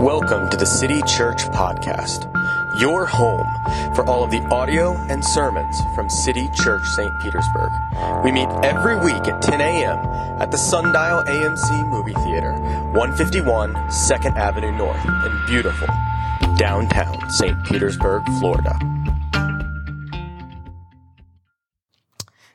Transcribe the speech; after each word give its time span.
Welcome 0.00 0.48
to 0.48 0.56
the 0.56 0.64
City 0.64 1.02
Church 1.02 1.42
Podcast, 1.50 2.24
your 2.80 3.04
home 3.04 3.46
for 3.94 4.02
all 4.08 4.24
of 4.24 4.30
the 4.30 4.40
audio 4.46 4.96
and 5.10 5.22
sermons 5.22 5.78
from 5.94 6.08
City 6.08 6.48
Church 6.54 6.82
St. 6.86 7.12
Petersburg. 7.20 7.70
We 8.24 8.32
meet 8.32 8.48
every 8.62 8.96
week 8.96 9.28
at 9.28 9.42
10 9.42 9.60
a.m. 9.60 9.98
at 10.40 10.50
the 10.50 10.56
Sundial 10.56 11.22
AMC 11.24 11.86
Movie 11.90 12.14
Theater, 12.14 12.52
151 12.94 13.74
2nd 13.74 14.36
Avenue 14.38 14.72
North 14.72 15.04
in 15.04 15.46
beautiful 15.46 15.88
downtown 16.56 17.28
St. 17.28 17.62
Petersburg, 17.66 18.24
Florida. 18.38 18.78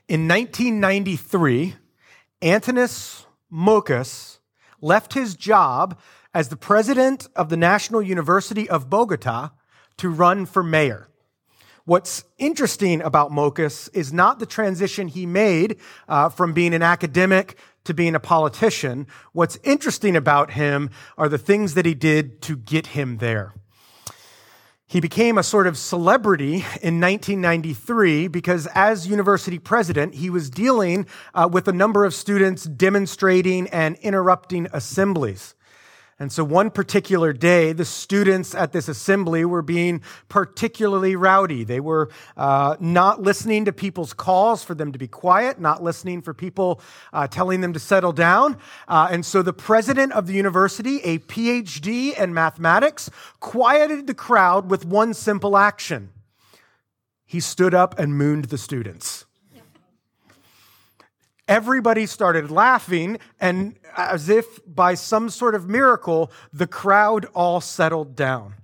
In 0.08 0.28
1993, 0.28 1.76
Antanas 2.42 3.28
Mockus 3.54 4.40
left 4.82 5.14
his 5.14 5.36
job 5.36 6.00
as 6.36 6.50
the 6.50 6.58
president 6.58 7.30
of 7.34 7.48
the 7.48 7.56
National 7.56 8.02
University 8.02 8.70
of 8.70 8.90
Bogota 8.90 9.52
to 9.96 10.10
run 10.10 10.46
for 10.46 10.62
mayor. 10.62 11.08
What's 11.86 12.26
interesting 12.38 13.02
about 13.02 13.32
Mockus 13.32 13.90
is 13.94 14.12
not 14.12 14.40
the 14.40 14.46
transition 14.46 15.08
he 15.08 15.26
made 15.26 15.78
uh, 16.10 16.28
from 16.28 16.52
being 16.52 16.74
an 16.74 16.82
academic 16.82 17.58
to 17.86 17.94
being 17.94 18.16
a 18.16 18.20
politician. 18.20 19.08
What's 19.32 19.58
interesting 19.64 20.18
about 20.18 20.52
him 20.52 20.90
are 21.18 21.30
the 21.30 21.38
things 21.38 21.74
that 21.76 21.86
he 21.86 21.94
did 21.94 22.42
to 22.42 22.58
get 22.58 22.88
him 22.88 23.20
there. 23.20 23.54
He 24.88 25.00
became 25.00 25.38
a 25.38 25.44
sort 25.44 25.68
of 25.68 25.78
celebrity 25.78 26.56
in 26.82 27.00
1993 27.00 28.28
because, 28.28 28.68
as 28.76 29.08
university 29.08 29.58
president, 29.58 30.16
he 30.16 30.30
was 30.30 30.50
dealing 30.50 31.08
uh, 31.34 31.48
with 31.50 31.68
a 31.68 31.74
number 31.74 32.04
of 32.04 32.14
students 32.14 32.66
demonstrating 32.66 33.68
and 33.70 33.96
interrupting 33.98 34.68
assemblies. 34.74 35.56
And 36.18 36.32
so 36.32 36.46
one 36.46 36.70
particular 36.70 37.34
day, 37.34 37.74
the 37.74 37.84
students 37.84 38.56
at 38.56 38.72
this 38.72 38.88
assembly 38.88 39.44
were 39.44 39.62
being 39.62 40.02
particularly 40.30 41.18
rowdy. 41.18 41.66
They 41.66 41.82
were 41.82 42.10
uh, 42.38 42.78
not 42.80 43.22
listening 43.22 43.66
to 43.66 43.74
people's 43.74 44.14
calls 44.14 44.64
for 44.64 44.76
them 44.76 44.94
to 44.94 45.00
be 45.00 45.10
quiet, 45.10 45.60
not 45.60 45.84
listening 45.84 46.22
for 46.22 46.34
people 46.34 46.80
uh, 47.12 47.28
telling 47.28 47.60
them 47.60 47.74
to 47.74 47.80
settle 47.80 48.14
down. 48.14 48.58
Uh, 48.88 49.10
and 49.12 49.26
so 49.26 49.42
the 49.42 49.52
president 49.52 50.14
of 50.14 50.26
the 50.26 50.34
university, 50.34 51.02
a 51.02 51.20
PhD 51.20 52.18
in 52.18 52.34
mathematics, 52.34 53.10
quieted 53.42 54.08
the 54.08 54.14
crowd 54.14 54.72
with 54.72 54.86
one 54.86 55.14
simple 55.14 55.58
action. 55.58 56.12
He 57.26 57.42
stood 57.42 57.74
up 57.74 58.00
and 58.00 58.18
mooned 58.18 58.46
the 58.46 58.58
students. 58.58 59.25
Everybody 61.48 62.08
started 62.08 62.50
laughing, 62.50 63.20
and 63.40 63.76
as 63.96 64.30
if 64.30 64.60
by 64.66 64.96
some 64.96 65.30
sort 65.30 65.54
of 65.54 65.70
miracle, 65.70 66.32
the 66.52 66.66
crowd 66.66 67.26
all 67.36 67.62
settled 67.62 68.16
down. 68.16 68.56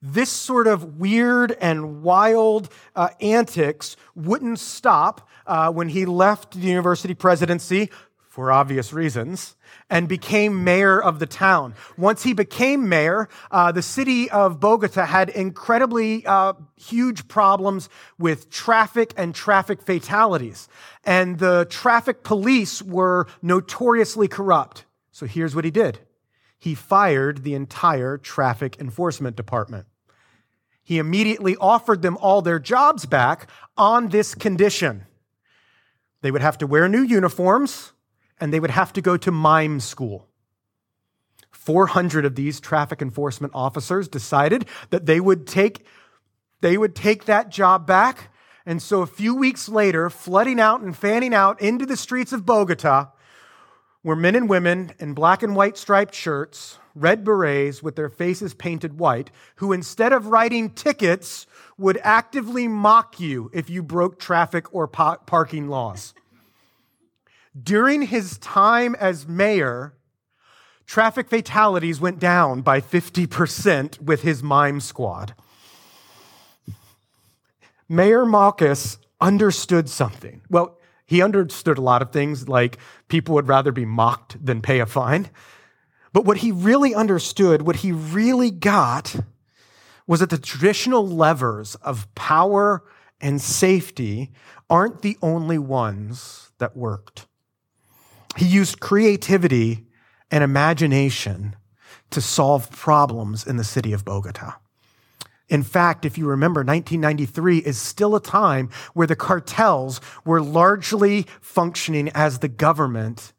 This 0.00 0.30
sort 0.30 0.68
of 0.68 1.00
weird 1.00 1.56
and 1.60 2.02
wild 2.02 2.68
uh, 2.94 3.08
antics 3.20 3.96
wouldn't 4.14 4.60
stop 4.60 5.28
uh, 5.48 5.72
when 5.72 5.88
he 5.88 6.06
left 6.06 6.52
the 6.52 6.68
university 6.68 7.14
presidency 7.14 7.90
for 8.38 8.52
obvious 8.52 8.92
reasons 8.92 9.56
and 9.90 10.06
became 10.06 10.62
mayor 10.62 11.02
of 11.02 11.18
the 11.18 11.26
town. 11.26 11.74
Once 11.96 12.22
he 12.22 12.32
became 12.32 12.88
mayor, 12.88 13.28
uh, 13.50 13.72
the 13.72 13.82
city 13.82 14.30
of 14.30 14.60
Bogota 14.60 15.04
had 15.06 15.28
incredibly 15.28 16.24
uh, 16.24 16.52
huge 16.76 17.26
problems 17.26 17.88
with 18.16 18.48
traffic 18.48 19.12
and 19.16 19.34
traffic 19.34 19.82
fatalities. 19.82 20.68
And 21.02 21.40
the 21.40 21.66
traffic 21.68 22.22
police 22.22 22.80
were 22.80 23.26
notoriously 23.42 24.28
corrupt. 24.28 24.84
So 25.10 25.26
here's 25.26 25.56
what 25.56 25.64
he 25.64 25.72
did 25.72 25.98
he 26.60 26.76
fired 26.76 27.42
the 27.42 27.54
entire 27.54 28.18
traffic 28.18 28.76
enforcement 28.78 29.34
department. 29.34 29.88
He 30.84 30.98
immediately 30.98 31.56
offered 31.56 32.02
them 32.02 32.16
all 32.18 32.40
their 32.40 32.60
jobs 32.60 33.04
back 33.04 33.50
on 33.76 34.10
this 34.10 34.36
condition. 34.36 35.06
They 36.20 36.30
would 36.30 36.42
have 36.42 36.58
to 36.58 36.68
wear 36.68 36.88
new 36.88 37.02
uniforms 37.02 37.94
and 38.40 38.52
they 38.52 38.60
would 38.60 38.70
have 38.70 38.92
to 38.94 39.02
go 39.02 39.16
to 39.16 39.30
mime 39.30 39.80
school. 39.80 40.26
400 41.50 42.24
of 42.24 42.34
these 42.34 42.60
traffic 42.60 43.02
enforcement 43.02 43.52
officers 43.54 44.08
decided 44.08 44.66
that 44.90 45.06
they 45.06 45.20
would 45.20 45.46
take, 45.46 45.84
they 46.60 46.78
would 46.78 46.94
take 46.94 47.26
that 47.26 47.50
job 47.50 47.86
back. 47.86 48.30
And 48.64 48.80
so 48.82 49.02
a 49.02 49.06
few 49.06 49.34
weeks 49.34 49.68
later, 49.68 50.08
flooding 50.08 50.60
out 50.60 50.80
and 50.80 50.96
fanning 50.96 51.34
out 51.34 51.60
into 51.60 51.84
the 51.84 51.96
streets 51.96 52.32
of 52.32 52.46
Bogota 52.46 53.08
were 54.02 54.16
men 54.16 54.34
and 54.34 54.48
women 54.48 54.92
in 54.98 55.12
black 55.12 55.42
and 55.42 55.56
white 55.56 55.76
striped 55.76 56.14
shirts, 56.14 56.78
red 56.94 57.24
berets 57.24 57.82
with 57.82 57.96
their 57.96 58.08
faces 58.08 58.54
painted 58.54 58.98
white, 58.98 59.30
who 59.56 59.72
instead 59.72 60.12
of 60.12 60.26
writing 60.28 60.70
tickets 60.70 61.46
would 61.76 61.98
actively 62.02 62.68
mock 62.68 63.20
you 63.20 63.50
if 63.52 63.68
you 63.68 63.82
broke 63.82 64.18
traffic 64.18 64.72
or 64.74 64.86
parking 64.86 65.68
laws. 65.68 66.14
During 67.60 68.02
his 68.02 68.38
time 68.38 68.94
as 68.96 69.26
mayor, 69.26 69.94
traffic 70.86 71.28
fatalities 71.28 72.00
went 72.00 72.18
down 72.18 72.60
by 72.62 72.80
50% 72.80 74.00
with 74.00 74.22
his 74.22 74.42
mime 74.42 74.80
squad. 74.80 75.34
Mayor 77.88 78.24
Mockus 78.24 78.98
understood 79.20 79.88
something. 79.88 80.42
Well, 80.50 80.78
he 81.06 81.22
understood 81.22 81.78
a 81.78 81.82
lot 81.82 82.02
of 82.02 82.12
things, 82.12 82.48
like 82.48 82.76
people 83.08 83.34
would 83.34 83.48
rather 83.48 83.72
be 83.72 83.86
mocked 83.86 84.44
than 84.44 84.60
pay 84.60 84.80
a 84.80 84.86
fine. 84.86 85.30
But 86.12 86.26
what 86.26 86.38
he 86.38 86.52
really 86.52 86.94
understood, 86.94 87.62
what 87.62 87.76
he 87.76 87.92
really 87.92 88.50
got, 88.50 89.16
was 90.06 90.20
that 90.20 90.30
the 90.30 90.38
traditional 90.38 91.06
levers 91.06 91.76
of 91.76 92.12
power 92.14 92.84
and 93.20 93.40
safety 93.40 94.32
aren't 94.68 95.00
the 95.02 95.16
only 95.22 95.58
ones 95.58 96.50
that 96.58 96.76
worked. 96.76 97.27
He 98.36 98.46
used 98.46 98.80
creativity 98.80 99.86
and 100.30 100.44
imagination 100.44 101.56
to 102.10 102.20
solve 102.20 102.70
problems 102.70 103.46
in 103.46 103.56
the 103.56 103.64
city 103.64 103.92
of 103.92 104.04
Bogota. 104.04 104.54
In 105.48 105.62
fact, 105.62 106.04
if 106.04 106.18
you 106.18 106.26
remember, 106.26 106.60
1993 106.60 107.58
is 107.58 107.80
still 107.80 108.14
a 108.14 108.20
time 108.20 108.68
where 108.92 109.06
the 109.06 109.16
cartels 109.16 110.00
were 110.24 110.42
largely 110.42 111.26
functioning 111.40 112.10
as 112.14 112.38
the 112.38 112.48
government 112.48 113.32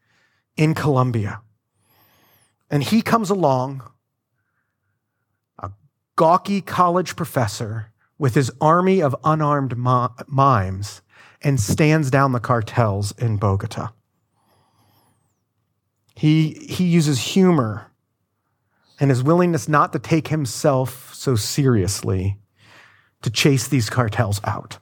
in 0.57 0.73
Colombia. 0.73 1.41
And 2.69 2.83
he 2.83 3.01
comes 3.01 3.29
along, 3.29 3.83
a 5.59 5.71
gawky 6.15 6.61
college 6.61 7.15
professor 7.15 7.91
with 8.17 8.35
his 8.35 8.51
army 8.59 9.01
of 9.01 9.15
unarmed 9.23 9.77
mimes, 9.77 11.01
and 11.41 11.59
stands 11.59 12.11
down 12.11 12.33
the 12.33 12.39
cartels 12.39 13.13
in 13.17 13.37
Bogota. 13.37 13.93
He, 16.19 16.67
he 16.67 16.83
uses 16.83 17.17
humor 17.17 17.93
and 18.99 19.09
his 19.09 19.23
willingness 19.23 19.69
not 19.69 19.93
to 19.93 19.99
take 19.99 20.27
himself 20.27 21.13
so 21.13 21.37
seriously 21.37 22.37
to 23.21 23.29
chase 23.29 23.69
these 23.69 23.89
cartels 23.89 24.41
out. 24.43 24.79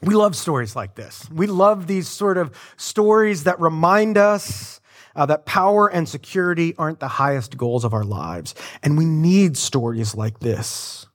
We 0.00 0.14
love 0.14 0.34
stories 0.34 0.74
like 0.74 0.94
this. 0.94 1.28
We 1.30 1.46
love 1.46 1.88
these 1.88 2.08
sort 2.08 2.38
of 2.38 2.56
stories 2.78 3.44
that 3.44 3.60
remind 3.60 4.16
us 4.16 4.80
uh, 5.14 5.26
that 5.26 5.44
power 5.44 5.88
and 5.88 6.08
security 6.08 6.74
aren't 6.78 7.00
the 7.00 7.08
highest 7.08 7.58
goals 7.58 7.84
of 7.84 7.92
our 7.92 8.04
lives. 8.04 8.54
And 8.82 8.96
we 8.96 9.04
need 9.04 9.58
stories 9.58 10.14
like 10.14 10.40
this. 10.40 11.06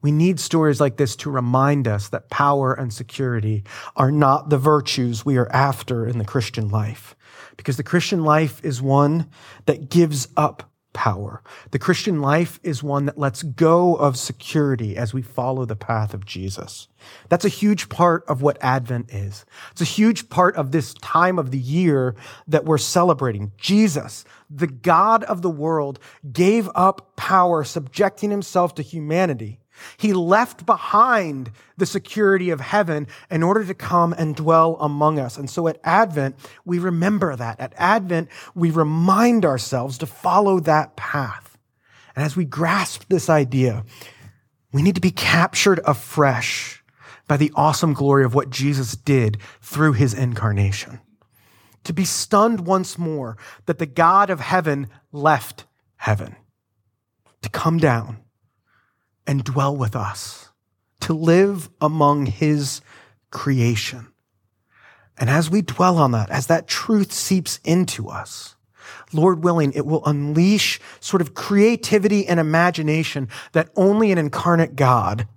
We 0.00 0.12
need 0.12 0.40
stories 0.40 0.80
like 0.80 0.96
this 0.96 1.14
to 1.16 1.30
remind 1.30 1.86
us 1.86 2.08
that 2.08 2.30
power 2.30 2.72
and 2.72 2.90
security 2.90 3.64
are 3.96 4.10
not 4.10 4.48
the 4.48 4.56
virtues 4.56 5.26
we 5.26 5.36
are 5.36 5.52
after 5.52 6.06
in 6.06 6.16
the 6.16 6.24
Christian 6.24 6.70
life 6.70 7.14
because 7.56 7.76
the 7.76 7.82
Christian 7.82 8.24
life 8.24 8.64
is 8.64 8.82
one 8.82 9.28
that 9.66 9.90
gives 9.90 10.28
up 10.36 10.70
power. 10.94 11.42
The 11.72 11.78
Christian 11.78 12.22
life 12.22 12.58
is 12.62 12.82
one 12.82 13.04
that 13.04 13.18
lets 13.18 13.42
go 13.42 13.96
of 13.96 14.16
security 14.16 14.96
as 14.96 15.12
we 15.12 15.20
follow 15.20 15.66
the 15.66 15.76
path 15.76 16.14
of 16.14 16.24
Jesus. 16.24 16.88
That's 17.28 17.44
a 17.44 17.50
huge 17.50 17.90
part 17.90 18.24
of 18.26 18.40
what 18.40 18.56
Advent 18.62 19.12
is. 19.12 19.44
It's 19.72 19.82
a 19.82 19.84
huge 19.84 20.30
part 20.30 20.56
of 20.56 20.70
this 20.70 20.94
time 20.94 21.38
of 21.38 21.50
the 21.50 21.58
year 21.58 22.14
that 22.46 22.64
we're 22.64 22.78
celebrating. 22.78 23.52
Jesus, 23.58 24.24
the 24.48 24.68
God 24.68 25.24
of 25.24 25.42
the 25.42 25.50
world, 25.50 25.98
gave 26.32 26.70
up 26.74 27.16
power, 27.16 27.64
subjecting 27.64 28.30
himself 28.30 28.74
to 28.76 28.82
humanity 28.82 29.58
he 29.96 30.12
left 30.12 30.66
behind 30.66 31.50
the 31.76 31.86
security 31.86 32.50
of 32.50 32.60
heaven 32.60 33.06
in 33.30 33.42
order 33.42 33.64
to 33.64 33.74
come 33.74 34.12
and 34.12 34.36
dwell 34.36 34.76
among 34.80 35.18
us. 35.18 35.36
And 35.36 35.48
so 35.48 35.68
at 35.68 35.80
Advent, 35.84 36.36
we 36.64 36.78
remember 36.78 37.34
that. 37.36 37.60
At 37.60 37.74
Advent, 37.76 38.28
we 38.54 38.70
remind 38.70 39.44
ourselves 39.44 39.98
to 39.98 40.06
follow 40.06 40.60
that 40.60 40.96
path. 40.96 41.58
And 42.16 42.24
as 42.24 42.36
we 42.36 42.44
grasp 42.44 43.04
this 43.08 43.28
idea, 43.28 43.84
we 44.72 44.82
need 44.82 44.94
to 44.94 45.00
be 45.00 45.10
captured 45.10 45.80
afresh 45.84 46.82
by 47.26 47.36
the 47.36 47.52
awesome 47.54 47.94
glory 47.94 48.24
of 48.24 48.34
what 48.34 48.50
Jesus 48.50 48.94
did 48.96 49.38
through 49.60 49.94
his 49.94 50.14
incarnation. 50.14 51.00
To 51.84 51.92
be 51.92 52.04
stunned 52.04 52.66
once 52.66 52.98
more 52.98 53.36
that 53.66 53.78
the 53.78 53.86
God 53.86 54.30
of 54.30 54.40
heaven 54.40 54.88
left 55.12 55.66
heaven 55.96 56.36
to 57.42 57.48
come 57.48 57.78
down 57.78 58.23
and 59.26 59.44
dwell 59.44 59.76
with 59.76 59.96
us, 59.96 60.50
to 61.00 61.12
live 61.12 61.70
among 61.80 62.26
his 62.26 62.80
creation. 63.30 64.08
And 65.18 65.30
as 65.30 65.50
we 65.50 65.62
dwell 65.62 65.98
on 65.98 66.10
that, 66.12 66.30
as 66.30 66.46
that 66.48 66.66
truth 66.66 67.12
seeps 67.12 67.60
into 67.64 68.08
us, 68.08 68.56
Lord 69.12 69.44
willing, 69.44 69.72
it 69.72 69.86
will 69.86 70.04
unleash 70.04 70.80
sort 71.00 71.20
of 71.20 71.34
creativity 71.34 72.26
and 72.26 72.40
imagination 72.40 73.28
that 73.52 73.70
only 73.76 74.12
an 74.12 74.18
incarnate 74.18 74.76
God 74.76 75.28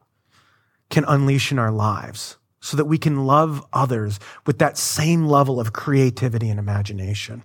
can 0.90 1.06
unleash 1.08 1.52
in 1.52 1.60
our 1.60 1.72
lives 1.72 2.38
so 2.60 2.76
that 2.76 2.86
we 2.86 2.98
can 2.98 3.26
love 3.26 3.66
others 3.72 4.20
with 4.46 4.58
that 4.60 4.78
same 4.78 5.28
level 5.28 5.60
of 5.60 5.74
creativity 5.74 6.50
and 6.50 6.60
imagination. 6.60 7.44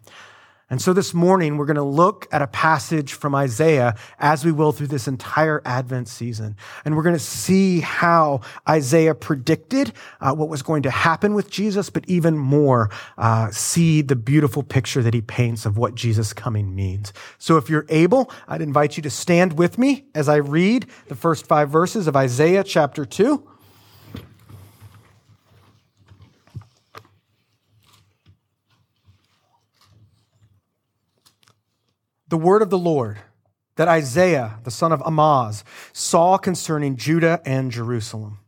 And 0.72 0.80
so 0.80 0.94
this 0.94 1.12
morning, 1.12 1.58
we're 1.58 1.66
going 1.66 1.76
to 1.76 1.82
look 1.82 2.26
at 2.32 2.40
a 2.40 2.46
passage 2.46 3.12
from 3.12 3.34
Isaiah 3.34 3.94
as 4.18 4.42
we 4.42 4.52
will 4.52 4.72
through 4.72 4.86
this 4.86 5.06
entire 5.06 5.60
Advent 5.66 6.08
season. 6.08 6.56
And 6.86 6.96
we're 6.96 7.02
going 7.02 7.14
to 7.14 7.18
see 7.18 7.80
how 7.80 8.40
Isaiah 8.66 9.14
predicted 9.14 9.92
uh, 10.22 10.34
what 10.34 10.48
was 10.48 10.62
going 10.62 10.84
to 10.84 10.90
happen 10.90 11.34
with 11.34 11.50
Jesus, 11.50 11.90
but 11.90 12.08
even 12.08 12.38
more, 12.38 12.88
uh, 13.18 13.50
see 13.50 14.00
the 14.00 14.16
beautiful 14.16 14.62
picture 14.62 15.02
that 15.02 15.12
he 15.12 15.20
paints 15.20 15.66
of 15.66 15.76
what 15.76 15.94
Jesus 15.94 16.32
coming 16.32 16.74
means. 16.74 17.12
So 17.36 17.58
if 17.58 17.68
you're 17.68 17.84
able, 17.90 18.30
I'd 18.48 18.62
invite 18.62 18.96
you 18.96 19.02
to 19.02 19.10
stand 19.10 19.58
with 19.58 19.76
me 19.76 20.06
as 20.14 20.26
I 20.26 20.36
read 20.36 20.86
the 21.08 21.14
first 21.14 21.46
five 21.46 21.68
verses 21.68 22.06
of 22.06 22.16
Isaiah 22.16 22.64
chapter 22.64 23.04
2. 23.04 23.46
The 32.32 32.38
word 32.38 32.62
of 32.62 32.70
the 32.70 32.78
Lord 32.78 33.18
that 33.76 33.88
Isaiah, 33.88 34.58
the 34.64 34.70
son 34.70 34.90
of 34.90 35.02
Amoz, 35.04 35.64
saw 35.92 36.38
concerning 36.38 36.96
Judah 36.96 37.42
and 37.44 37.70
Jerusalem. 37.70 38.38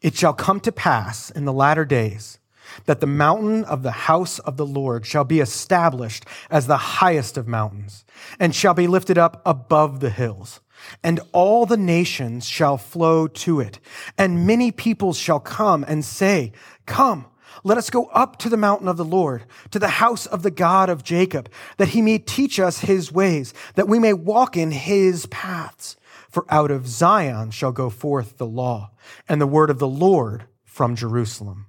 It 0.00 0.14
shall 0.14 0.32
come 0.32 0.60
to 0.60 0.70
pass 0.70 1.32
in 1.32 1.46
the 1.46 1.52
latter 1.52 1.84
days 1.84 2.38
that 2.84 3.00
the 3.00 3.08
mountain 3.08 3.64
of 3.64 3.82
the 3.82 3.90
house 3.90 4.38
of 4.38 4.56
the 4.56 4.64
Lord 4.64 5.04
shall 5.04 5.24
be 5.24 5.40
established 5.40 6.24
as 6.48 6.68
the 6.68 6.76
highest 6.76 7.36
of 7.36 7.48
mountains 7.48 8.04
and 8.38 8.54
shall 8.54 8.74
be 8.74 8.86
lifted 8.86 9.18
up 9.18 9.42
above 9.44 9.98
the 9.98 10.10
hills. 10.10 10.60
And 11.02 11.18
all 11.32 11.66
the 11.66 11.76
nations 11.76 12.46
shall 12.46 12.78
flow 12.78 13.26
to 13.26 13.58
it. 13.58 13.80
And 14.16 14.46
many 14.46 14.70
peoples 14.70 15.18
shall 15.18 15.40
come 15.40 15.84
and 15.88 16.04
say, 16.04 16.52
Come, 16.86 17.26
let 17.64 17.78
us 17.78 17.90
go 17.90 18.06
up 18.06 18.38
to 18.38 18.48
the 18.48 18.56
mountain 18.56 18.88
of 18.88 18.96
the 18.96 19.04
Lord, 19.04 19.44
to 19.70 19.78
the 19.78 19.88
house 19.88 20.26
of 20.26 20.42
the 20.42 20.50
God 20.50 20.88
of 20.88 21.04
Jacob, 21.04 21.50
that 21.76 21.88
he 21.88 22.02
may 22.02 22.18
teach 22.18 22.58
us 22.58 22.80
his 22.80 23.12
ways, 23.12 23.52
that 23.74 23.88
we 23.88 23.98
may 23.98 24.12
walk 24.12 24.56
in 24.56 24.70
his 24.70 25.26
paths. 25.26 25.96
For 26.30 26.46
out 26.48 26.70
of 26.70 26.86
Zion 26.86 27.50
shall 27.50 27.72
go 27.72 27.90
forth 27.90 28.38
the 28.38 28.46
law, 28.46 28.92
and 29.28 29.40
the 29.40 29.46
word 29.46 29.68
of 29.68 29.78
the 29.78 29.88
Lord 29.88 30.44
from 30.64 30.94
Jerusalem. 30.94 31.66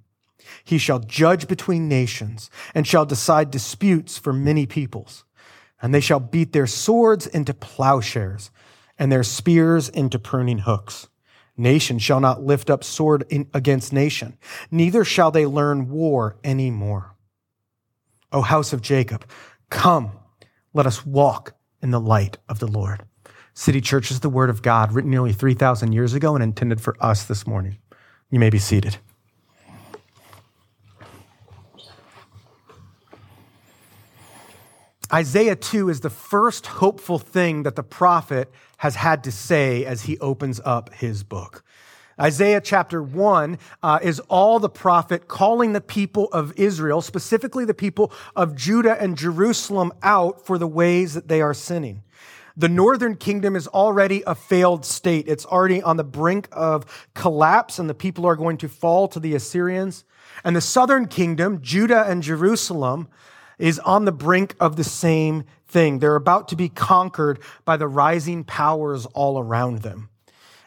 He 0.64 0.78
shall 0.78 1.00
judge 1.00 1.48
between 1.48 1.88
nations, 1.88 2.50
and 2.76 2.86
shall 2.86 3.06
decide 3.06 3.50
disputes 3.52 4.18
for 4.18 4.34
many 4.34 4.66
peoples. 4.66 5.24
And 5.82 5.94
they 5.94 6.00
shall 6.00 6.20
beat 6.20 6.54
their 6.54 6.68
swords 6.68 7.26
into 7.26 7.54
plowshares, 7.54 8.52
and 9.00 9.12
their 9.12 9.24
spears 9.24 9.90
into 9.90 10.20
pruning 10.20 10.60
hooks. 10.60 11.08
Nation 11.62 12.00
shall 12.00 12.20
not 12.20 12.44
lift 12.44 12.70
up 12.70 12.84
sword 12.84 13.24
in, 13.30 13.48
against 13.54 13.94
nation, 13.94 14.38
neither 14.72 15.06
shall 15.06 15.30
they 15.30 15.46
learn 15.46 15.90
war 15.90 16.36
any 16.44 16.72
more. 16.72 17.16
O 18.32 18.42
house 18.42 18.74
of 18.74 18.82
Jacob, 18.82 19.26
come, 19.70 20.12
let 20.74 20.88
us 20.88 21.06
walk 21.06 21.54
in 21.82 21.92
the 21.92 22.00
light 22.00 22.38
of 22.50 22.60
the 22.60 22.68
Lord. 22.68 23.04
City 23.54 23.80
Church 23.80 24.10
is 24.10 24.22
the 24.22 24.30
word 24.30 24.50
of 24.50 24.62
God 24.62 24.92
written 24.94 25.12
nearly 25.12 25.34
3,000 25.34 25.92
years 25.92 26.14
ago 26.14 26.34
and 26.34 26.44
intended 26.44 26.82
for 26.82 26.96
us 27.00 27.26
this 27.26 27.46
morning. 27.46 27.78
You 28.30 28.40
may 28.40 28.50
be 28.50 28.60
seated. 28.60 28.98
Isaiah 35.14 35.58
2 35.58 35.90
is 35.90 36.00
the 36.00 36.10
first 36.10 36.68
hopeful 36.68 37.20
thing 37.20 37.64
that 37.64 37.76
the 37.76 37.84
prophet 37.84 38.50
has 38.78 38.96
had 38.96 39.26
to 39.26 39.32
say 39.32 39.84
as 39.84 40.04
he 40.04 40.18
opens 40.20 40.62
up 40.64 40.94
his 40.94 41.24
book. 41.24 41.66
Isaiah 42.18 42.62
chapter 42.62 43.04
1 43.04 43.58
uh, 43.84 44.00
is 44.02 44.22
all 44.30 44.60
the 44.60 44.70
prophet 44.70 45.28
calling 45.28 45.74
the 45.74 45.82
people 45.82 46.30
of 46.32 46.54
Israel, 46.56 47.02
specifically 47.02 47.66
the 47.66 47.74
people 47.74 48.14
of 48.38 48.56
Judah 48.56 49.02
and 49.02 49.18
Jerusalem, 49.18 49.92
out 50.02 50.46
for 50.46 50.58
the 50.58 50.68
ways 50.68 51.14
that 51.14 51.28
they 51.28 51.42
are 51.42 51.54
sinning. 51.54 52.04
The 52.56 52.70
northern 52.70 53.16
kingdom 53.16 53.56
is 53.56 53.68
already 53.68 54.24
a 54.26 54.36
failed 54.36 54.86
state. 54.86 55.28
It's 55.28 55.46
already 55.46 55.82
on 55.82 55.98
the 55.98 56.04
brink 56.06 56.48
of 56.52 57.10
collapse, 57.16 57.80
and 57.80 57.90
the 57.90 57.94
people 57.94 58.26
are 58.26 58.36
going 58.36 58.58
to 58.58 58.70
fall 58.70 59.08
to 59.10 59.20
the 59.20 59.36
Assyrians. 59.36 60.06
And 60.44 60.56
the 60.56 60.62
southern 60.62 61.08
kingdom, 61.08 61.62
Judah 61.62 62.06
and 62.08 62.24
Jerusalem, 62.24 63.10
is 63.62 63.80
on 63.80 64.06
the 64.06 64.12
brink 64.12 64.56
of 64.60 64.76
the 64.76 64.84
same 64.84 65.46
thing. 65.68 66.00
They're 66.00 66.16
about 66.16 66.50
to 66.50 66.56
be 66.56 66.68
conquered 66.68 67.40
by 67.64 67.78
the 67.78 67.88
rising 67.88 68.44
powers 68.44 69.06
all 69.08 69.40
around 69.40 69.80
them. 69.80 70.10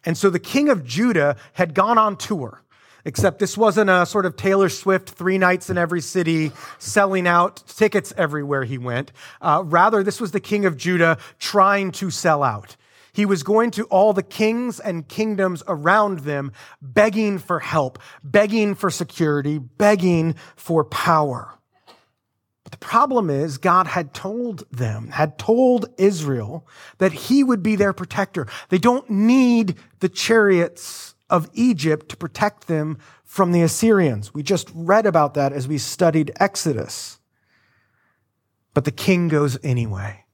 And 0.04 0.16
so 0.16 0.30
the 0.30 0.38
king 0.38 0.68
of 0.68 0.84
Judah 0.84 1.36
had 1.54 1.74
gone 1.74 1.98
on 1.98 2.16
tour, 2.16 2.62
except 3.04 3.38
this 3.38 3.56
wasn't 3.56 3.90
a 3.90 4.06
sort 4.06 4.26
of 4.26 4.36
Taylor 4.36 4.68
Swift 4.68 5.10
three 5.10 5.38
nights 5.38 5.68
in 5.70 5.76
every 5.76 6.00
city 6.00 6.52
selling 6.78 7.26
out 7.26 7.62
tickets 7.66 8.12
everywhere 8.16 8.64
he 8.64 8.78
went. 8.78 9.12
Uh, 9.40 9.62
rather, 9.64 10.02
this 10.02 10.20
was 10.20 10.30
the 10.30 10.40
king 10.40 10.64
of 10.64 10.76
Judah 10.76 11.18
trying 11.38 11.90
to 11.92 12.10
sell 12.10 12.42
out. 12.42 12.76
He 13.12 13.26
was 13.26 13.42
going 13.42 13.70
to 13.72 13.84
all 13.84 14.12
the 14.12 14.24
kings 14.24 14.80
and 14.80 15.06
kingdoms 15.06 15.62
around 15.68 16.20
them, 16.20 16.52
begging 16.82 17.38
for 17.38 17.60
help, 17.60 17.98
begging 18.24 18.74
for 18.74 18.90
security, 18.90 19.58
begging 19.58 20.34
for 20.56 20.84
power. 20.84 21.54
The 22.74 22.78
problem 22.78 23.30
is, 23.30 23.58
God 23.58 23.86
had 23.86 24.12
told 24.12 24.64
them, 24.72 25.06
had 25.06 25.38
told 25.38 25.86
Israel 25.96 26.66
that 26.98 27.12
he 27.12 27.44
would 27.44 27.62
be 27.62 27.76
their 27.76 27.92
protector. 27.92 28.48
They 28.68 28.78
don't 28.78 29.08
need 29.08 29.76
the 30.00 30.08
chariots 30.08 31.14
of 31.30 31.48
Egypt 31.52 32.08
to 32.08 32.16
protect 32.16 32.66
them 32.66 32.98
from 33.22 33.52
the 33.52 33.62
Assyrians. 33.62 34.34
We 34.34 34.42
just 34.42 34.72
read 34.74 35.06
about 35.06 35.34
that 35.34 35.52
as 35.52 35.68
we 35.68 35.78
studied 35.78 36.32
Exodus. 36.40 37.20
But 38.74 38.86
the 38.86 38.90
king 38.90 39.28
goes 39.28 39.56
anyway. 39.62 40.24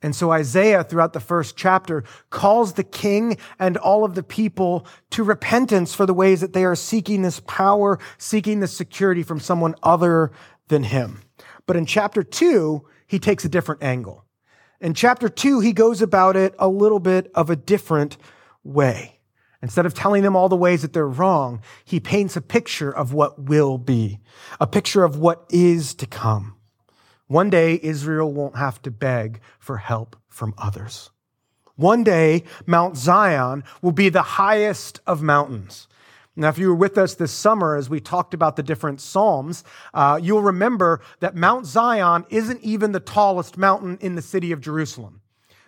And 0.00 0.14
so 0.14 0.30
Isaiah, 0.30 0.84
throughout 0.84 1.12
the 1.12 1.18
first 1.18 1.56
chapter, 1.56 2.04
calls 2.30 2.74
the 2.74 2.84
king 2.84 3.36
and 3.58 3.76
all 3.76 4.04
of 4.04 4.14
the 4.14 4.22
people 4.22 4.86
to 5.10 5.24
repentance 5.24 5.92
for 5.92 6.06
the 6.06 6.14
ways 6.14 6.40
that 6.40 6.52
they 6.52 6.64
are 6.64 6.76
seeking 6.76 7.22
this 7.22 7.40
power, 7.40 7.98
seeking 8.16 8.60
this 8.60 8.76
security 8.76 9.24
from 9.24 9.40
someone 9.40 9.74
other 9.82 10.30
than 10.68 10.84
him. 10.84 11.22
But 11.66 11.76
in 11.76 11.86
chapter 11.86 12.22
two, 12.22 12.86
he 13.06 13.18
takes 13.18 13.44
a 13.44 13.48
different 13.48 13.82
angle. 13.82 14.24
In 14.80 14.94
chapter 14.94 15.28
two, 15.28 15.60
he 15.60 15.72
goes 15.72 16.00
about 16.00 16.36
it 16.36 16.54
a 16.58 16.68
little 16.68 17.00
bit 17.00 17.30
of 17.34 17.50
a 17.50 17.56
different 17.56 18.16
way. 18.64 19.20
Instead 19.62 19.84
of 19.84 19.92
telling 19.92 20.22
them 20.22 20.34
all 20.34 20.48
the 20.48 20.56
ways 20.56 20.82
that 20.82 20.94
they're 20.94 21.06
wrong, 21.06 21.60
he 21.84 22.00
paints 22.00 22.34
a 22.34 22.40
picture 22.40 22.90
of 22.90 23.12
what 23.12 23.38
will 23.42 23.76
be, 23.76 24.20
a 24.58 24.66
picture 24.66 25.04
of 25.04 25.18
what 25.18 25.44
is 25.50 25.94
to 25.94 26.06
come. 26.06 26.56
One 27.26 27.50
day, 27.50 27.78
Israel 27.82 28.32
won't 28.32 28.56
have 28.56 28.80
to 28.82 28.90
beg 28.90 29.40
for 29.58 29.76
help 29.76 30.16
from 30.28 30.54
others. 30.56 31.10
One 31.76 32.02
day, 32.02 32.44
Mount 32.66 32.96
Zion 32.96 33.64
will 33.82 33.92
be 33.92 34.08
the 34.08 34.22
highest 34.22 35.00
of 35.06 35.22
mountains. 35.22 35.88
Now, 36.36 36.48
if 36.48 36.58
you 36.58 36.68
were 36.68 36.74
with 36.74 36.96
us 36.96 37.14
this 37.14 37.32
summer 37.32 37.76
as 37.76 37.90
we 37.90 38.00
talked 38.00 38.34
about 38.34 38.56
the 38.56 38.62
different 38.62 39.00
Psalms, 39.00 39.64
uh, 39.92 40.18
you'll 40.22 40.42
remember 40.42 41.00
that 41.18 41.34
Mount 41.34 41.66
Zion 41.66 42.24
isn't 42.30 42.60
even 42.62 42.92
the 42.92 43.00
tallest 43.00 43.58
mountain 43.58 43.98
in 44.00 44.14
the 44.14 44.22
city 44.22 44.52
of 44.52 44.60
Jerusalem. 44.60 45.20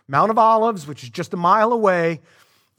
Mount 0.06 0.30
of 0.30 0.38
Olives, 0.38 0.86
which 0.86 1.02
is 1.02 1.10
just 1.10 1.34
a 1.34 1.36
mile 1.36 1.72
away, 1.72 2.20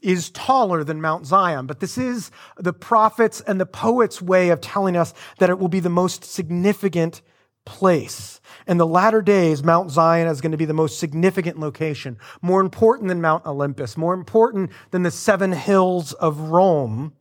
is 0.00 0.30
taller 0.30 0.84
than 0.84 1.00
Mount 1.00 1.26
Zion. 1.26 1.66
But 1.66 1.80
this 1.80 1.98
is 1.98 2.30
the 2.56 2.72
prophets 2.72 3.40
and 3.40 3.60
the 3.60 3.66
poets' 3.66 4.20
way 4.20 4.50
of 4.50 4.60
telling 4.60 4.96
us 4.96 5.14
that 5.38 5.50
it 5.50 5.58
will 5.58 5.68
be 5.68 5.80
the 5.80 5.88
most 5.88 6.24
significant 6.24 7.22
place. 7.64 8.40
In 8.66 8.76
the 8.76 8.86
latter 8.86 9.22
days, 9.22 9.64
Mount 9.64 9.90
Zion 9.90 10.28
is 10.28 10.40
going 10.40 10.52
to 10.52 10.58
be 10.58 10.66
the 10.66 10.74
most 10.74 10.98
significant 10.98 11.58
location, 11.58 12.18
more 12.42 12.60
important 12.60 13.08
than 13.08 13.20
Mount 13.20 13.46
Olympus, 13.46 13.96
more 13.96 14.14
important 14.14 14.70
than 14.90 15.02
the 15.02 15.10
seven 15.10 15.52
hills 15.52 16.12
of 16.14 16.38
Rome. 16.38 17.14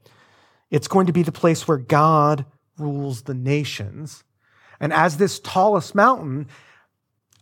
It's 0.73 0.87
going 0.87 1.05
to 1.05 1.13
be 1.13 1.21
the 1.21 1.31
place 1.31 1.67
where 1.67 1.77
God 1.77 2.47
rules 2.79 3.21
the 3.21 3.35
nations. 3.35 4.23
And 4.79 4.91
as 4.91 5.17
this 5.17 5.39
tallest 5.39 5.93
mountain, 5.93 6.47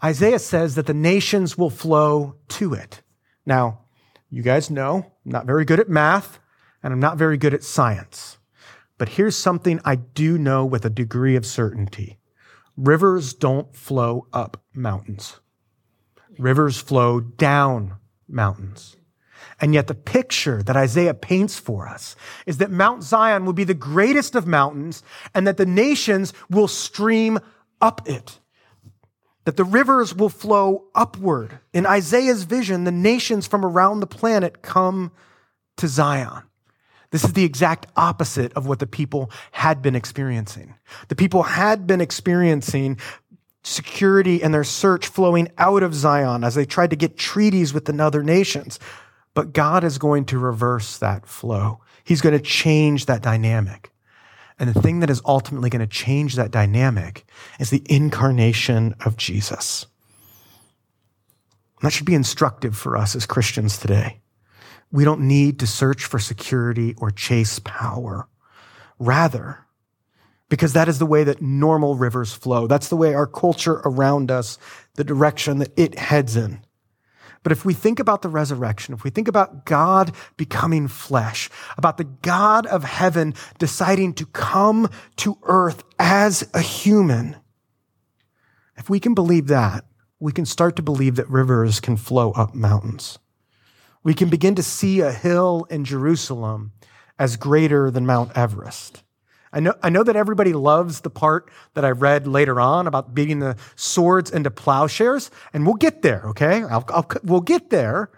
Isaiah 0.04 0.38
says 0.38 0.76
that 0.76 0.86
the 0.86 0.94
nations 0.94 1.58
will 1.58 1.70
flow 1.70 2.36
to 2.50 2.74
it. 2.74 3.02
Now, 3.46 3.86
you 4.30 4.44
guys 4.44 4.70
know 4.70 5.14
I'm 5.26 5.32
not 5.32 5.46
very 5.46 5.64
good 5.64 5.80
at 5.80 5.88
math 5.88 6.40
and 6.84 6.92
I'm 6.92 7.00
not 7.00 7.18
very 7.18 7.38
good 7.38 7.54
at 7.54 7.64
science. 7.64 8.38
But 8.98 9.08
here's 9.08 9.38
something 9.38 9.80
I 9.86 9.96
do 9.96 10.38
know 10.38 10.66
with 10.66 10.84
a 10.84 10.90
degree 10.90 11.38
of 11.38 11.46
certainty 11.46 12.18
rivers 12.76 13.34
don't 13.34 13.74
flow 13.74 14.28
up 14.34 14.62
mountains, 14.74 15.40
rivers 16.38 16.80
flow 16.80 17.22
down 17.22 17.96
mountains. 18.28 18.98
And 19.60 19.74
yet 19.74 19.88
the 19.88 19.96
picture 19.96 20.64
that 20.64 20.76
Isaiah 20.76 21.14
paints 21.14 21.60
for 21.60 21.88
us 21.88 22.16
is 22.46 22.58
that 22.58 22.72
Mount 22.72 23.04
Zion 23.04 23.46
will 23.46 23.54
be 23.54 23.64
the 23.64 23.74
greatest 23.74 24.36
of 24.36 24.48
mountains 24.48 25.04
and 25.34 25.46
that 25.48 25.58
the 25.58 25.66
nations 25.66 26.34
will 26.50 26.68
stream 26.68 27.40
up 27.80 28.08
it. 28.08 28.40
That 29.46 29.58
the 29.58 29.64
rivers 29.64 30.14
will 30.16 30.30
flow 30.30 30.86
upward. 30.94 31.60
In 31.74 31.86
Isaiah's 31.86 32.44
vision, 32.44 32.84
the 32.84 32.92
nations 32.92 33.48
from 33.48 33.66
around 33.66 34.00
the 34.00 34.08
planet 34.08 34.62
come 34.62 35.12
to 35.78 35.88
Zion. 35.88 36.44
This 37.12 37.24
is 37.24 37.34
the 37.34 37.44
exact 37.44 37.88
opposite 37.98 38.54
of 38.54 38.66
what 38.68 38.80
the 38.80 38.88
people 38.88 39.30
had 39.52 39.82
been 39.82 39.96
experiencing. 39.96 40.76
The 41.10 41.16
people 41.16 41.44
had 41.44 41.86
been 41.86 42.02
experiencing 42.02 42.98
security 43.64 44.42
and 44.42 44.54
their 44.54 44.64
search 44.64 45.08
flowing 45.08 45.50
out 45.58 45.84
of 45.84 45.94
Zion 45.94 46.44
as 46.44 46.56
they 46.56 46.66
tried 46.66 46.90
to 46.92 46.96
get 46.96 47.18
treaties 47.18 47.74
with 47.74 47.86
the 47.86 48.04
other 48.04 48.24
nations. 48.24 48.80
But 49.34 49.54
God 49.54 49.84
is 49.84 49.98
going 49.98 50.26
to 50.26 50.38
reverse 50.38 50.98
that 50.98 51.26
flow. 51.26 51.82
He's 52.04 52.22
going 52.22 52.38
to 52.38 52.44
change 52.44 53.06
that 53.06 53.22
dynamic. 53.22 53.92
And 54.60 54.70
the 54.70 54.80
thing 54.80 55.00
that 55.00 55.10
is 55.10 55.22
ultimately 55.26 55.70
going 55.70 55.80
to 55.80 55.88
change 55.88 56.36
that 56.36 56.52
dynamic 56.52 57.26
is 57.60 57.70
the 57.70 57.84
incarnation 57.86 58.94
of 59.06 59.18
Jesus. 59.18 59.88
And 61.80 61.88
that 61.88 61.94
should 61.94 62.06
be 62.06 62.14
instructive 62.14 62.78
for 62.78 62.96
us 62.96 63.16
as 63.16 63.26
Christians 63.26 63.78
today. 63.78 64.20
We 64.92 65.04
don't 65.06 65.22
need 65.22 65.60
to 65.60 65.68
search 65.68 66.06
for 66.06 66.20
security 66.20 66.94
or 66.98 67.10
chase 67.10 67.60
power. 67.64 68.28
Rather, 69.00 69.66
because 70.48 70.74
that 70.74 70.90
is 70.90 71.00
the 71.00 71.06
way 71.06 71.24
that 71.24 71.42
normal 71.42 71.96
rivers 71.96 72.34
flow. 72.34 72.68
That's 72.68 72.90
the 72.90 72.98
way 72.98 73.14
our 73.14 73.26
culture 73.26 73.82
around 73.86 74.30
us, 74.30 74.60
the 74.96 75.04
direction 75.04 75.60
that 75.60 75.72
it 75.80 75.98
heads 75.98 76.36
in. 76.36 76.60
But 77.44 77.52
if 77.52 77.66
we 77.66 77.74
think 77.74 78.00
about 78.00 78.22
the 78.22 78.30
resurrection, 78.30 78.94
if 78.94 79.04
we 79.04 79.10
think 79.10 79.28
about 79.28 79.66
God 79.66 80.14
becoming 80.38 80.88
flesh, 80.88 81.50
about 81.78 81.98
the 81.98 82.04
God 82.04 82.68
of 82.68 82.84
heaven 82.84 83.34
deciding 83.58 84.14
to 84.16 84.26
come 84.28 84.90
to 85.18 85.38
earth 85.44 85.84
as 85.98 86.48
a 86.54 86.62
human, 86.62 87.36
if 88.78 88.90
we 88.90 89.00
can 89.00 89.14
believe 89.14 89.48
that, 89.48 89.86
we 90.20 90.32
can 90.32 90.46
start 90.46 90.76
to 90.76 90.84
believe 90.84 91.16
that 91.16 91.30
rivers 91.30 91.80
can 91.80 91.98
flow 91.98 92.32
up 92.34 92.54
mountains. 92.54 93.18
We 94.04 94.14
can 94.14 94.30
begin 94.30 94.56
to 94.56 94.64
see 94.64 95.02
a 95.02 95.12
hill 95.12 95.66
in 95.70 95.84
Jerusalem 95.84 96.74
as 97.18 97.38
greater 97.38 97.90
than 97.90 98.06
Mount 98.06 98.36
Everest. 98.36 99.04
I 99.54 99.60
know, 99.60 99.74
I 99.84 99.90
know 99.90 100.04
that 100.04 100.16
everybody 100.16 100.54
loves 100.54 101.02
the 101.02 101.10
part 101.10 101.50
that 101.74 101.84
I 101.84 101.92
read 101.92 102.26
later 102.26 102.60
on 102.60 102.88
about 102.88 103.14
beating 103.14 103.40
the 103.40 103.58
swords 103.76 104.32
into 104.32 104.50
plowshares, 104.50 105.30
and 105.54 105.66
we'll 105.66 105.76
get 105.76 106.02
there, 106.02 106.24
okay? 106.28 106.64
I'll, 106.64 106.86
I'll, 106.90 107.10
we'll 107.24 107.42
get 107.42 107.70
there. 107.70 108.12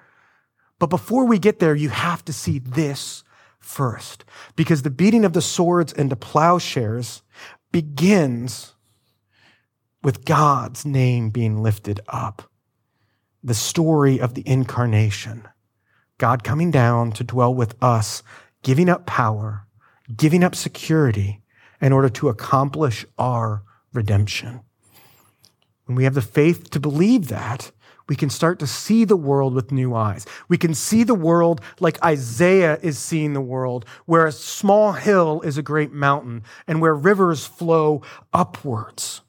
But 0.77 0.87
before 0.87 1.25
we 1.25 1.39
get 1.39 1.59
there, 1.59 1.75
you 1.75 1.89
have 1.89 2.23
to 2.25 2.33
see 2.33 2.59
this 2.59 3.23
first, 3.59 4.25
because 4.55 4.81
the 4.81 4.89
beating 4.89 5.25
of 5.25 5.33
the 5.33 5.41
swords 5.41 5.93
into 5.93 6.15
plowshares 6.15 7.23
begins 7.71 8.75
with 10.03 10.25
God's 10.25 10.85
name 10.85 11.29
being 11.29 11.63
lifted 11.63 12.01
up. 12.07 12.51
The 13.43 13.53
story 13.53 14.19
of 14.19 14.35
the 14.35 14.47
incarnation. 14.47 15.47
God 16.17 16.43
coming 16.43 16.71
down 16.71 17.11
to 17.13 17.23
dwell 17.23 17.53
with 17.53 17.81
us, 17.81 18.21
giving 18.61 18.89
up 18.89 19.05
power 19.05 19.65
giving 20.15 20.43
up 20.43 20.55
security 20.55 21.41
in 21.81 21.93
order 21.93 22.10
to 22.10 22.29
accomplish 22.29 23.05
our 23.17 23.63
redemption. 23.93 24.62
When 25.86 25.95
we 25.95 26.05
have 26.05 26.13
the 26.13 26.22
faith 26.22 26.69
to 26.72 26.79
believe 26.79 27.27
that, 27.27 27.72
we 28.07 28.15
can 28.15 28.29
start 28.29 28.60
to 28.60 28.67
see 28.67 29.05
the 29.05 29.15
world 29.15 29.53
with 29.53 29.72
new 29.72 29.95
eyes. 29.95 30.25
We 30.50 30.57
can 30.57 30.74
see 30.74 31.03
the 31.03 31.15
world 31.15 31.62
like 31.79 32.03
Isaiah 32.03 32.77
is 32.81 32.98
seeing 32.98 33.33
the 33.33 33.41
world, 33.41 33.86
where 34.05 34.25
a 34.25 34.31
small 34.31 34.91
hill 34.91 35.41
is 35.41 35.57
a 35.57 35.63
great 35.63 35.93
mountain 35.93 36.43
and 36.67 36.81
where 36.81 36.95
rivers 36.95 37.45
flow 37.45 38.01
upwards. 38.33 39.22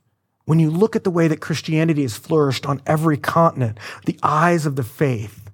When 0.44 0.58
you 0.58 0.70
look 0.70 0.96
at 0.96 1.04
the 1.04 1.10
way 1.10 1.28
that 1.28 1.40
Christianity 1.40 2.02
has 2.02 2.16
flourished 2.16 2.66
on 2.66 2.82
every 2.86 3.16
continent, 3.16 3.78
the 4.06 4.18
eyes 4.22 4.66
of 4.66 4.76
the 4.76 4.82
faith 4.82 5.50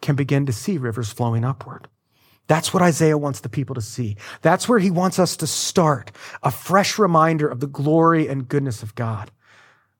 can 0.00 0.16
begin 0.16 0.46
to 0.46 0.52
see 0.52 0.78
rivers 0.78 1.12
flowing 1.12 1.44
upward. 1.44 1.88
That's 2.50 2.74
what 2.74 2.82
Isaiah 2.82 3.16
wants 3.16 3.38
the 3.38 3.48
people 3.48 3.76
to 3.76 3.80
see. 3.80 4.16
That's 4.42 4.68
where 4.68 4.80
he 4.80 4.90
wants 4.90 5.20
us 5.20 5.36
to 5.36 5.46
start 5.46 6.10
a 6.42 6.50
fresh 6.50 6.98
reminder 6.98 7.46
of 7.46 7.60
the 7.60 7.68
glory 7.68 8.26
and 8.26 8.48
goodness 8.48 8.82
of 8.82 8.96
God. 8.96 9.30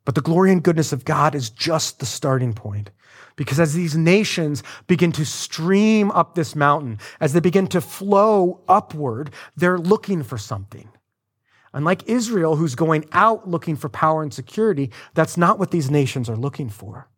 But 0.04 0.16
the 0.16 0.20
glory 0.20 0.50
and 0.50 0.60
goodness 0.60 0.92
of 0.92 1.04
God 1.04 1.36
is 1.36 1.48
just 1.48 2.00
the 2.00 2.06
starting 2.06 2.52
point. 2.52 2.90
Because 3.36 3.60
as 3.60 3.74
these 3.74 3.96
nations 3.96 4.64
begin 4.88 5.12
to 5.12 5.24
stream 5.24 6.10
up 6.10 6.34
this 6.34 6.56
mountain, 6.56 6.98
as 7.20 7.34
they 7.34 7.38
begin 7.38 7.68
to 7.68 7.80
flow 7.80 8.64
upward, 8.66 9.30
they're 9.54 9.78
looking 9.78 10.24
for 10.24 10.36
something. 10.36 10.88
Unlike 11.72 12.08
Israel, 12.08 12.56
who's 12.56 12.74
going 12.74 13.04
out 13.12 13.48
looking 13.48 13.76
for 13.76 13.88
power 13.88 14.24
and 14.24 14.34
security, 14.34 14.90
that's 15.14 15.36
not 15.36 15.60
what 15.60 15.70
these 15.70 15.88
nations 15.88 16.28
are 16.28 16.36
looking 16.36 16.68
for. 16.68 17.08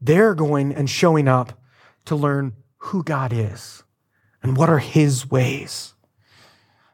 They're 0.00 0.34
going 0.34 0.74
and 0.74 0.88
showing 0.88 1.28
up 1.28 1.60
to 2.06 2.16
learn 2.16 2.54
who 2.78 3.04
God 3.04 3.30
is 3.30 3.84
and 4.44 4.58
what 4.58 4.68
are 4.68 4.78
his 4.78 5.28
ways? 5.30 5.94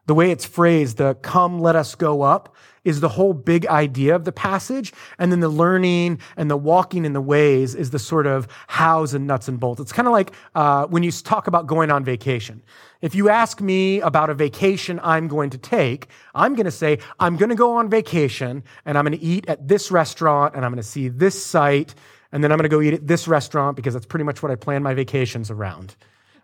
The 0.07 0.14
way 0.14 0.30
it's 0.30 0.47
phrased, 0.47 0.97
the 0.97 1.14
come, 1.16 1.61
let 1.61 1.76
us 1.76 1.97
go 1.97 2.23
up, 2.23 2.54
is 2.85 3.00
the 3.00 3.09
whole 3.09 3.35
big 3.35 3.66
idea 3.66 4.14
of 4.14 4.25
the 4.25 4.33
passage. 4.33 4.92
And 5.19 5.30
then 5.30 5.40
the 5.40 5.49
learning 5.49 6.21
and 6.37 6.50
the 6.50 6.57
walking 6.57 7.04
in 7.04 7.12
the 7.12 7.21
ways 7.21 7.75
is 7.75 7.90
the 7.90 7.99
sort 7.99 8.26
of 8.26 8.49
hows 8.69 9.14
and 9.14 9.26
nuts 9.26 9.49
and 9.49 9.59
bolts. 9.59 9.80
It's 9.80 9.92
kind 9.92 10.09
of 10.09 10.12
like 10.12 10.33
uh, 10.54 10.87
when 10.87 11.02
you 11.02 11.11
talk 11.11 11.49
about 11.49 11.66
going 11.66 11.90
on 11.90 12.04
vacation. 12.04 12.62
If 13.02 13.14
you 13.14 13.28
ask 13.28 13.61
me 13.61 14.00
about 14.00 14.30
a 14.30 14.35
vacation 14.35 15.00
I'm 15.02 15.26
going 15.26 15.50
to 15.50 15.59
take, 15.59 16.07
I'm 16.35 16.54
going 16.54 16.66
to 16.66 16.71
say, 16.71 16.99
I'm 17.19 17.37
going 17.37 17.50
to 17.50 17.57
go 17.57 17.76
on 17.76 17.90
vacation 17.90 18.62
and 18.87 18.97
I'm 18.97 19.04
going 19.04 19.19
to 19.19 19.25
eat 19.25 19.49
at 19.49 19.66
this 19.66 19.90
restaurant 19.90 20.54
and 20.54 20.64
I'm 20.64 20.71
going 20.71 20.83
to 20.83 20.88
see 20.88 21.09
this 21.09 21.45
site 21.45 21.95
and 22.33 22.45
then 22.45 22.52
I'm 22.52 22.59
going 22.59 22.71
to 22.71 22.75
go 22.75 22.80
eat 22.80 22.95
at 22.95 23.07
this 23.09 23.26
restaurant 23.26 23.76
because 23.76 23.95
that's 23.95 24.07
pretty 24.07 24.25
much 24.25 24.40
what 24.40 24.52
I 24.52 24.54
plan 24.54 24.85
my 24.85 24.95
vacations 24.95 25.50
around 25.50 25.97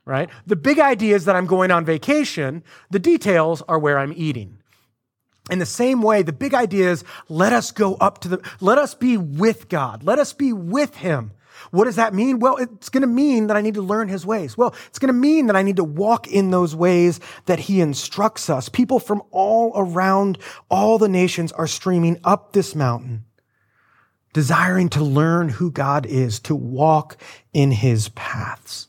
right? 0.07 0.31
The 0.47 0.57
big 0.57 0.79
idea 0.79 1.15
is 1.15 1.27
that 1.27 1.37
I'm 1.37 1.47
going 1.47 1.71
on 1.71 1.85
vacation. 1.85 2.63
The 2.91 2.99
details 2.99 3.61
are 3.63 3.79
where 3.79 3.99
I'm 3.99 4.15
eating. 4.17 4.59
In 5.51 5.59
the 5.59 5.67
same 5.67 6.01
way, 6.01 6.23
the 6.23 6.33
big 6.33 6.55
idea 6.55 6.91
is 6.91 7.05
let 7.29 7.53
us 7.53 7.71
go 7.71 7.95
up 7.97 8.21
to 8.21 8.29
the, 8.29 8.51
let 8.61 8.79
us 8.79 8.95
be 8.95 9.17
with 9.17 9.69
God. 9.69 10.03
Let 10.03 10.19
us 10.19 10.33
be 10.33 10.53
with 10.53 10.97
Him. 10.97 11.33
What 11.71 11.85
does 11.85 11.97
that 11.97 12.15
mean? 12.15 12.39
Well, 12.39 12.57
it's 12.57 12.89
going 12.89 13.03
to 13.03 13.07
mean 13.07 13.47
that 13.47 13.57
I 13.57 13.61
need 13.61 13.75
to 13.75 13.83
learn 13.83 14.09
His 14.09 14.27
ways. 14.27 14.57
Well, 14.57 14.75
it's 14.89 14.99
going 14.99 15.13
to 15.13 15.19
mean 15.19 15.47
that 15.47 15.57
I 15.57 15.63
need 15.63 15.77
to 15.77 15.85
walk 15.85 16.27
in 16.27 16.51
those 16.51 16.75
ways 16.75 17.21
that 17.47 17.61
He 17.61 17.81
instructs 17.81 18.51
us. 18.51 18.69
People 18.69 18.99
from 18.99 19.23
all 19.31 19.73
around 19.75 20.39
all 20.69 20.99
the 20.99 21.09
nations 21.09 21.53
are 21.53 21.67
streaming 21.67 22.19
up 22.25 22.53
this 22.53 22.75
mountain, 22.75 23.25
desiring 24.33 24.89
to 24.91 25.03
learn 25.03 25.49
who 25.49 25.71
God 25.71 26.07
is, 26.07 26.41
to 26.41 26.55
walk 26.55 27.17
in 27.53 27.73
His 27.73 28.09
paths. 28.11 28.89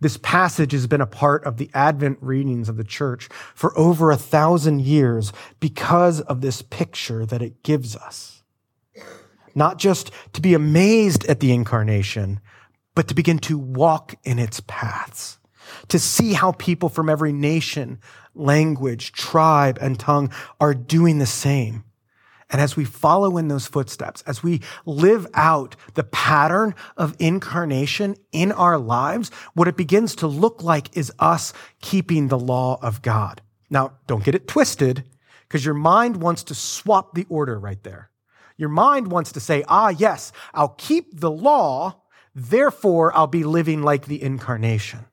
This 0.00 0.18
passage 0.18 0.72
has 0.72 0.86
been 0.86 1.00
a 1.00 1.06
part 1.06 1.44
of 1.44 1.56
the 1.56 1.70
Advent 1.72 2.18
readings 2.20 2.68
of 2.68 2.76
the 2.76 2.84
church 2.84 3.28
for 3.54 3.76
over 3.78 4.10
a 4.10 4.16
thousand 4.16 4.82
years 4.82 5.32
because 5.58 6.20
of 6.22 6.40
this 6.40 6.60
picture 6.62 7.24
that 7.24 7.42
it 7.42 7.62
gives 7.62 7.96
us. 7.96 8.42
Not 9.54 9.78
just 9.78 10.10
to 10.34 10.42
be 10.42 10.52
amazed 10.52 11.24
at 11.26 11.40
the 11.40 11.52
incarnation, 11.52 12.40
but 12.94 13.08
to 13.08 13.14
begin 13.14 13.38
to 13.40 13.58
walk 13.58 14.14
in 14.22 14.38
its 14.38 14.60
paths, 14.66 15.38
to 15.88 15.98
see 15.98 16.34
how 16.34 16.52
people 16.52 16.90
from 16.90 17.08
every 17.08 17.32
nation, 17.32 17.98
language, 18.34 19.12
tribe, 19.12 19.78
and 19.80 19.98
tongue 19.98 20.30
are 20.60 20.74
doing 20.74 21.18
the 21.18 21.26
same 21.26 21.84
and 22.50 22.60
as 22.60 22.76
we 22.76 22.84
follow 22.84 23.38
in 23.38 23.48
those 23.48 23.66
footsteps, 23.66 24.22
as 24.22 24.42
we 24.42 24.60
live 24.84 25.26
out 25.34 25.74
the 25.94 26.04
pattern 26.04 26.74
of 26.96 27.16
incarnation 27.18 28.16
in 28.30 28.52
our 28.52 28.78
lives, 28.78 29.30
what 29.54 29.68
it 29.68 29.76
begins 29.76 30.14
to 30.16 30.26
look 30.26 30.62
like 30.62 30.96
is 30.96 31.12
us 31.18 31.52
keeping 31.80 32.28
the 32.28 32.38
law 32.38 32.78
of 32.82 33.02
God. 33.02 33.42
Now, 33.68 33.94
don't 34.06 34.24
get 34.24 34.36
it 34.36 34.46
twisted, 34.46 35.04
because 35.42 35.64
your 35.64 35.74
mind 35.74 36.18
wants 36.18 36.44
to 36.44 36.54
swap 36.54 37.14
the 37.14 37.26
order 37.28 37.58
right 37.58 37.82
there. 37.82 38.10
Your 38.56 38.68
mind 38.68 39.10
wants 39.10 39.32
to 39.32 39.40
say, 39.40 39.64
ah, 39.68 39.88
yes, 39.88 40.32
I'll 40.54 40.76
keep 40.78 41.20
the 41.20 41.30
law, 41.30 42.00
therefore 42.34 43.14
I'll 43.16 43.26
be 43.26 43.44
living 43.44 43.82
like 43.82 44.06
the 44.06 44.22
incarnation. 44.22 45.04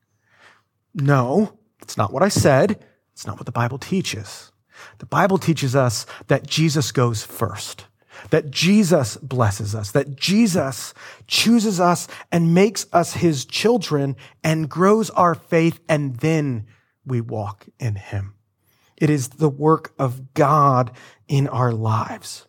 No, 0.94 1.58
it's 1.82 1.98
not 1.98 2.14
what 2.14 2.24
I 2.24 2.30
said. 2.30 2.84
It's 3.12 3.28
not 3.28 3.38
what 3.38 3.46
the 3.46 3.52
Bible 3.52 3.78
teaches. 3.78 4.53
The 5.00 5.06
Bible 5.06 5.38
teaches 5.38 5.76
us 5.76 6.06
that 6.28 6.48
Jesus 6.48 6.92
goes 6.92 7.24
first, 7.24 7.86
that 8.30 8.52
Jesus 8.52 9.18
blesses 9.18 9.76
us, 9.76 9.92
that 9.92 10.16
Jesus 10.16 10.94
chooses 11.28 11.80
us 11.80 12.08
and 12.32 12.54
makes 12.54 12.86
us 12.94 13.14
his 13.14 13.46
children 13.46 14.16
and 14.44 14.70
grows 14.70 15.10
our 15.12 15.36
faith, 15.36 15.80
and 15.90 16.18
then 16.18 16.68
we 17.06 17.22
walk 17.22 17.66
in 17.80 17.96
him. 17.96 18.36
It 18.98 19.10
is 19.10 19.30
the 19.30 19.50
work 19.50 19.94
of 20.00 20.34
God 20.34 20.92
in 21.28 21.48
our 21.48 21.72
lives. 21.72 22.48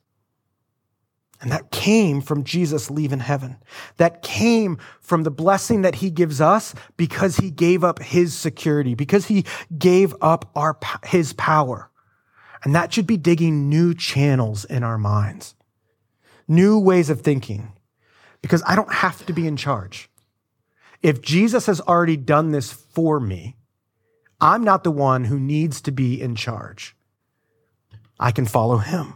And 1.41 1.53
that 1.53 1.71
came 1.71 2.23
from 2.23 2.45
Jesus 2.45 2.91
leaving 2.91 3.19
heaven. 3.19 3.59
That 3.99 4.23
came 4.23 4.79
from 5.01 5.25
the 5.25 5.31
blessing 5.31 5.83
that 5.83 5.97
he 5.97 6.11
gives 6.11 6.41
us 6.41 6.75
because 6.97 7.37
he 7.37 7.51
gave 7.51 7.85
up 7.85 7.99
his 7.99 8.35
security, 8.35 8.95
because 8.95 9.27
he 9.27 9.45
gave 9.77 10.15
up 10.23 10.51
our, 10.55 10.79
his 11.05 11.35
power. 11.35 11.91
And 12.65 12.75
that 12.75 12.93
should 12.93 13.07
be 13.07 13.19
digging 13.19 13.69
new 13.69 13.95
channels 13.95 14.65
in 14.65 14.83
our 14.83 14.97
minds, 14.97 15.55
new 16.49 16.79
ways 16.79 17.11
of 17.11 17.21
thinking, 17.21 17.75
because 18.41 18.63
I 18.67 18.75
don't 18.75 18.93
have 18.93 19.25
to 19.27 19.35
be 19.35 19.47
in 19.47 19.59
charge. 19.59 20.09
If 21.03 21.21
Jesus 21.21 21.67
has 21.67 21.83
already 21.83 22.17
done 22.17 22.53
this 22.53 22.73
for 22.73 23.21
me, 23.21 23.57
I'm 24.41 24.65
not 24.65 24.83
the 24.83 24.91
one 24.91 25.25
who 25.25 25.39
needs 25.39 25.83
to 25.83 25.93
be 25.93 26.21
in 26.21 26.35
charge. 26.35 26.97
I 28.19 28.33
can 28.33 28.47
follow 28.47 28.79
him. 28.79 29.15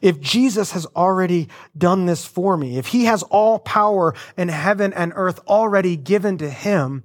If 0.00 0.20
Jesus 0.20 0.70
has 0.72 0.86
already 0.96 1.48
done 1.76 2.06
this 2.06 2.24
for 2.24 2.56
me, 2.56 2.78
if 2.78 2.86
he 2.86 3.04
has 3.04 3.24
all 3.24 3.58
power 3.58 4.14
in 4.36 4.48
heaven 4.48 4.92
and 4.92 5.12
earth 5.16 5.40
already 5.46 5.96
given 5.96 6.38
to 6.38 6.48
him, 6.48 7.04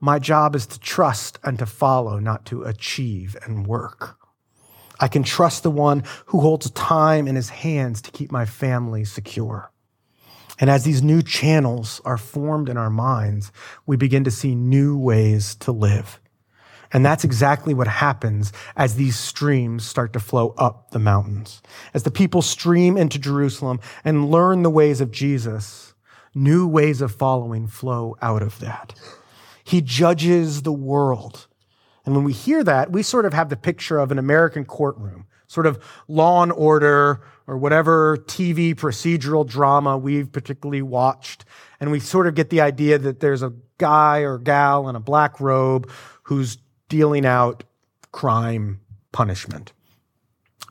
my 0.00 0.18
job 0.18 0.54
is 0.54 0.66
to 0.66 0.78
trust 0.78 1.38
and 1.42 1.58
to 1.58 1.66
follow, 1.66 2.18
not 2.18 2.46
to 2.46 2.62
achieve 2.62 3.36
and 3.44 3.66
work. 3.66 4.18
I 5.00 5.08
can 5.08 5.22
trust 5.22 5.62
the 5.62 5.70
one 5.70 6.04
who 6.26 6.40
holds 6.40 6.70
time 6.70 7.26
in 7.26 7.36
his 7.36 7.48
hands 7.48 8.00
to 8.02 8.10
keep 8.10 8.30
my 8.30 8.46
family 8.46 9.04
secure. 9.04 9.70
And 10.60 10.70
as 10.70 10.84
these 10.84 11.02
new 11.02 11.20
channels 11.22 12.00
are 12.04 12.16
formed 12.16 12.68
in 12.68 12.76
our 12.76 12.90
minds, 12.90 13.50
we 13.86 13.96
begin 13.96 14.24
to 14.24 14.30
see 14.30 14.54
new 14.54 14.96
ways 14.96 15.56
to 15.56 15.72
live. 15.72 16.20
And 16.92 17.04
that's 17.04 17.24
exactly 17.24 17.74
what 17.74 17.88
happens 17.88 18.52
as 18.76 18.94
these 18.94 19.18
streams 19.18 19.84
start 19.84 20.12
to 20.12 20.20
flow 20.20 20.54
up 20.56 20.92
the 20.92 21.00
mountains. 21.00 21.60
As 21.92 22.04
the 22.04 22.10
people 22.12 22.40
stream 22.40 22.96
into 22.96 23.18
Jerusalem 23.18 23.80
and 24.04 24.30
learn 24.30 24.62
the 24.62 24.70
ways 24.70 25.00
of 25.00 25.10
Jesus, 25.10 25.92
new 26.36 26.68
ways 26.68 27.00
of 27.00 27.12
following 27.12 27.66
flow 27.66 28.16
out 28.22 28.42
of 28.42 28.60
that. 28.60 28.94
He 29.64 29.80
judges 29.80 30.62
the 30.62 30.72
world. 30.72 31.48
And 32.04 32.14
when 32.14 32.24
we 32.24 32.32
hear 32.32 32.62
that, 32.64 32.92
we 32.92 33.02
sort 33.02 33.24
of 33.24 33.32
have 33.32 33.48
the 33.48 33.56
picture 33.56 33.98
of 33.98 34.12
an 34.12 34.18
American 34.18 34.64
courtroom, 34.64 35.26
sort 35.46 35.66
of 35.66 35.82
law 36.08 36.42
and 36.42 36.52
order 36.52 37.22
or 37.46 37.58
whatever 37.58 38.16
TV 38.16 38.74
procedural 38.74 39.46
drama 39.46 39.96
we've 39.96 40.30
particularly 40.30 40.82
watched. 40.82 41.44
And 41.80 41.90
we 41.90 42.00
sort 42.00 42.26
of 42.26 42.34
get 42.34 42.50
the 42.50 42.60
idea 42.60 42.98
that 42.98 43.20
there's 43.20 43.42
a 43.42 43.52
guy 43.78 44.18
or 44.20 44.38
gal 44.38 44.88
in 44.88 44.96
a 44.96 45.00
black 45.00 45.40
robe 45.40 45.90
who's 46.24 46.58
dealing 46.88 47.26
out 47.26 47.64
crime 48.12 48.80
punishment. 49.12 49.72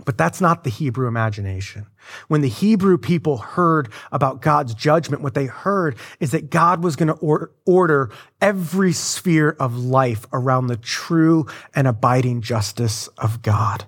But 0.05 0.17
that's 0.17 0.41
not 0.41 0.63
the 0.63 0.71
Hebrew 0.71 1.07
imagination. 1.07 1.85
When 2.27 2.41
the 2.41 2.49
Hebrew 2.49 2.97
people 2.97 3.37
heard 3.37 3.89
about 4.11 4.41
God's 4.41 4.73
judgment, 4.73 5.21
what 5.21 5.35
they 5.35 5.45
heard 5.45 5.95
is 6.19 6.31
that 6.31 6.49
God 6.49 6.83
was 6.83 6.95
going 6.95 7.15
to 7.15 7.53
order 7.65 8.09
every 8.41 8.91
sphere 8.91 9.55
of 9.59 9.77
life 9.77 10.25
around 10.33 10.67
the 10.67 10.77
true 10.77 11.45
and 11.75 11.87
abiding 11.87 12.41
justice 12.41 13.07
of 13.19 13.43
God. 13.43 13.85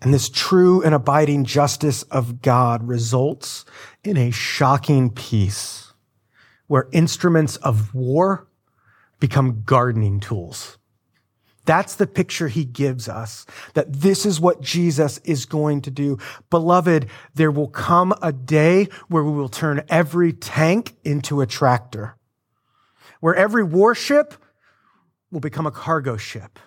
And 0.00 0.14
this 0.14 0.28
true 0.28 0.82
and 0.82 0.94
abiding 0.94 1.44
justice 1.44 2.04
of 2.04 2.40
God 2.40 2.86
results 2.86 3.64
in 4.04 4.16
a 4.16 4.30
shocking 4.30 5.10
peace 5.10 5.92
where 6.68 6.88
instruments 6.92 7.56
of 7.56 7.92
war 7.92 8.46
become 9.18 9.62
gardening 9.66 10.20
tools. 10.20 10.78
That's 11.66 11.96
the 11.96 12.06
picture 12.06 12.48
he 12.48 12.64
gives 12.64 13.08
us, 13.08 13.46
that 13.74 13.92
this 13.92 14.24
is 14.24 14.40
what 14.40 14.62
Jesus 14.62 15.18
is 15.18 15.46
going 15.46 15.82
to 15.82 15.90
do. 15.90 16.18
Beloved, 16.48 17.06
there 17.34 17.50
will 17.50 17.68
come 17.68 18.14
a 18.22 18.32
day 18.32 18.88
where 19.08 19.22
we 19.22 19.32
will 19.32 19.48
turn 19.48 19.84
every 19.88 20.32
tank 20.32 20.94
into 21.04 21.40
a 21.40 21.46
tractor, 21.46 22.16
where 23.20 23.34
every 23.34 23.62
warship 23.62 24.34
will 25.30 25.40
become 25.40 25.66
a 25.66 25.70
cargo 25.70 26.16
ship. 26.16 26.58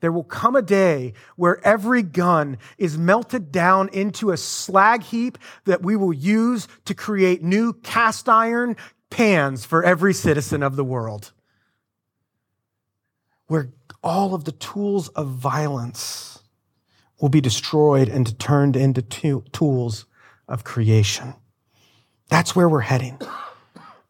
There 0.00 0.10
will 0.10 0.24
come 0.24 0.56
a 0.56 0.62
day 0.62 1.12
where 1.36 1.64
every 1.64 2.02
gun 2.02 2.58
is 2.76 2.98
melted 2.98 3.52
down 3.52 3.88
into 3.90 4.32
a 4.32 4.36
slag 4.36 5.04
heap 5.04 5.38
that 5.64 5.82
we 5.82 5.94
will 5.94 6.12
use 6.12 6.66
to 6.86 6.94
create 6.94 7.44
new 7.44 7.72
cast 7.72 8.28
iron 8.28 8.76
pans 9.10 9.64
for 9.64 9.84
every 9.84 10.12
citizen 10.12 10.64
of 10.64 10.74
the 10.74 10.84
world. 10.84 11.32
Where 13.52 13.68
all 14.02 14.34
of 14.34 14.44
the 14.44 14.52
tools 14.52 15.08
of 15.08 15.28
violence 15.28 16.42
will 17.20 17.28
be 17.28 17.42
destroyed 17.42 18.08
and 18.08 18.38
turned 18.38 18.76
into 18.76 19.02
tools 19.02 20.06
of 20.48 20.64
creation. 20.64 21.34
That's 22.30 22.56
where 22.56 22.66
we're 22.66 22.80
heading. 22.80 23.20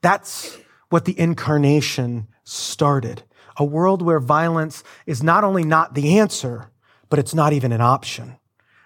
That's 0.00 0.57
what 0.90 1.07
the 1.07 1.18
incarnation 1.18 2.28
started. 2.44 3.24
A 3.57 3.64
world 3.64 4.00
where 4.00 4.20
violence 4.20 4.85
is 5.07 5.24
not 5.24 5.42
only 5.42 5.64
not 5.64 5.94
the 5.94 6.20
answer, 6.20 6.70
but 7.09 7.18
it's 7.18 7.35
not 7.35 7.52
even 7.52 7.72
an 7.72 7.81
option. 7.81 8.38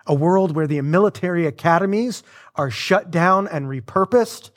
A 0.07 0.15
world 0.15 0.57
where 0.57 0.67
the 0.67 0.81
military 0.81 1.47
academies 1.47 2.23
are 2.55 2.71
shut 2.71 3.11
down 3.11 3.47
and 3.47 3.67
repurposed, 3.67 4.49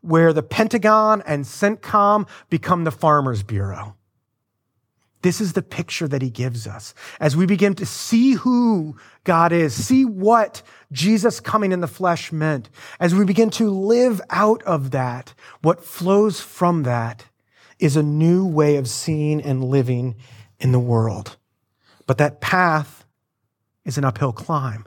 where 0.00 0.32
the 0.32 0.42
Pentagon 0.42 1.22
and 1.24 1.44
CENTCOM 1.44 2.26
become 2.50 2.82
the 2.82 2.90
Farmers 2.90 3.44
Bureau 3.44 3.94
this 5.24 5.40
is 5.40 5.54
the 5.54 5.62
picture 5.62 6.06
that 6.06 6.20
he 6.20 6.28
gives 6.28 6.66
us. 6.66 6.92
As 7.18 7.34
we 7.34 7.46
begin 7.46 7.74
to 7.76 7.86
see 7.86 8.34
who 8.34 8.96
God 9.24 9.52
is, 9.52 9.72
see 9.72 10.04
what 10.04 10.62
Jesus 10.92 11.40
coming 11.40 11.72
in 11.72 11.80
the 11.80 11.86
flesh 11.86 12.30
meant, 12.30 12.68
as 13.00 13.14
we 13.14 13.24
begin 13.24 13.48
to 13.52 13.70
live 13.70 14.20
out 14.28 14.62
of 14.64 14.90
that, 14.90 15.32
what 15.62 15.82
flows 15.82 16.42
from 16.42 16.82
that 16.82 17.24
is 17.78 17.96
a 17.96 18.02
new 18.02 18.46
way 18.46 18.76
of 18.76 18.86
seeing 18.86 19.40
and 19.40 19.64
living 19.64 20.16
in 20.58 20.72
the 20.72 20.78
world. 20.78 21.38
But 22.06 22.18
that 22.18 22.42
path 22.42 23.06
is 23.86 23.96
an 23.96 24.04
uphill 24.04 24.34
climb. 24.34 24.84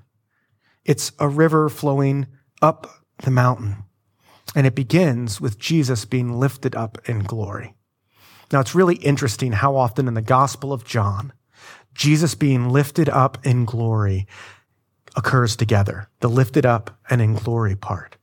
It's 0.85 1.13
a 1.17 1.27
river 1.27 1.67
flowing 1.67 2.27
up 2.61 2.87
the 3.23 3.31
mountain. 3.31 3.77
And 4.55 4.67
it 4.67 4.75
begins 4.75 5.41
with 5.41 5.57
Jesus 5.57 6.05
being 6.05 6.39
lifted 6.39 6.75
up 6.75 6.99
in 7.09 7.23
glory. 7.23 7.73
Now, 8.51 8.59
it's 8.59 8.75
really 8.75 8.95
interesting 8.95 9.51
how 9.51 9.75
often 9.75 10.07
in 10.07 10.13
the 10.13 10.21
Gospel 10.21 10.71
of 10.71 10.85
John, 10.85 11.33
Jesus 11.93 12.35
being 12.35 12.69
lifted 12.69 13.09
up 13.09 13.45
in 13.45 13.65
glory 13.65 14.27
occurs 15.15 15.55
together, 15.55 16.07
the 16.19 16.29
lifted 16.29 16.65
up 16.65 16.97
and 17.09 17.21
in 17.21 17.33
glory 17.33 17.75
part. 17.75 18.17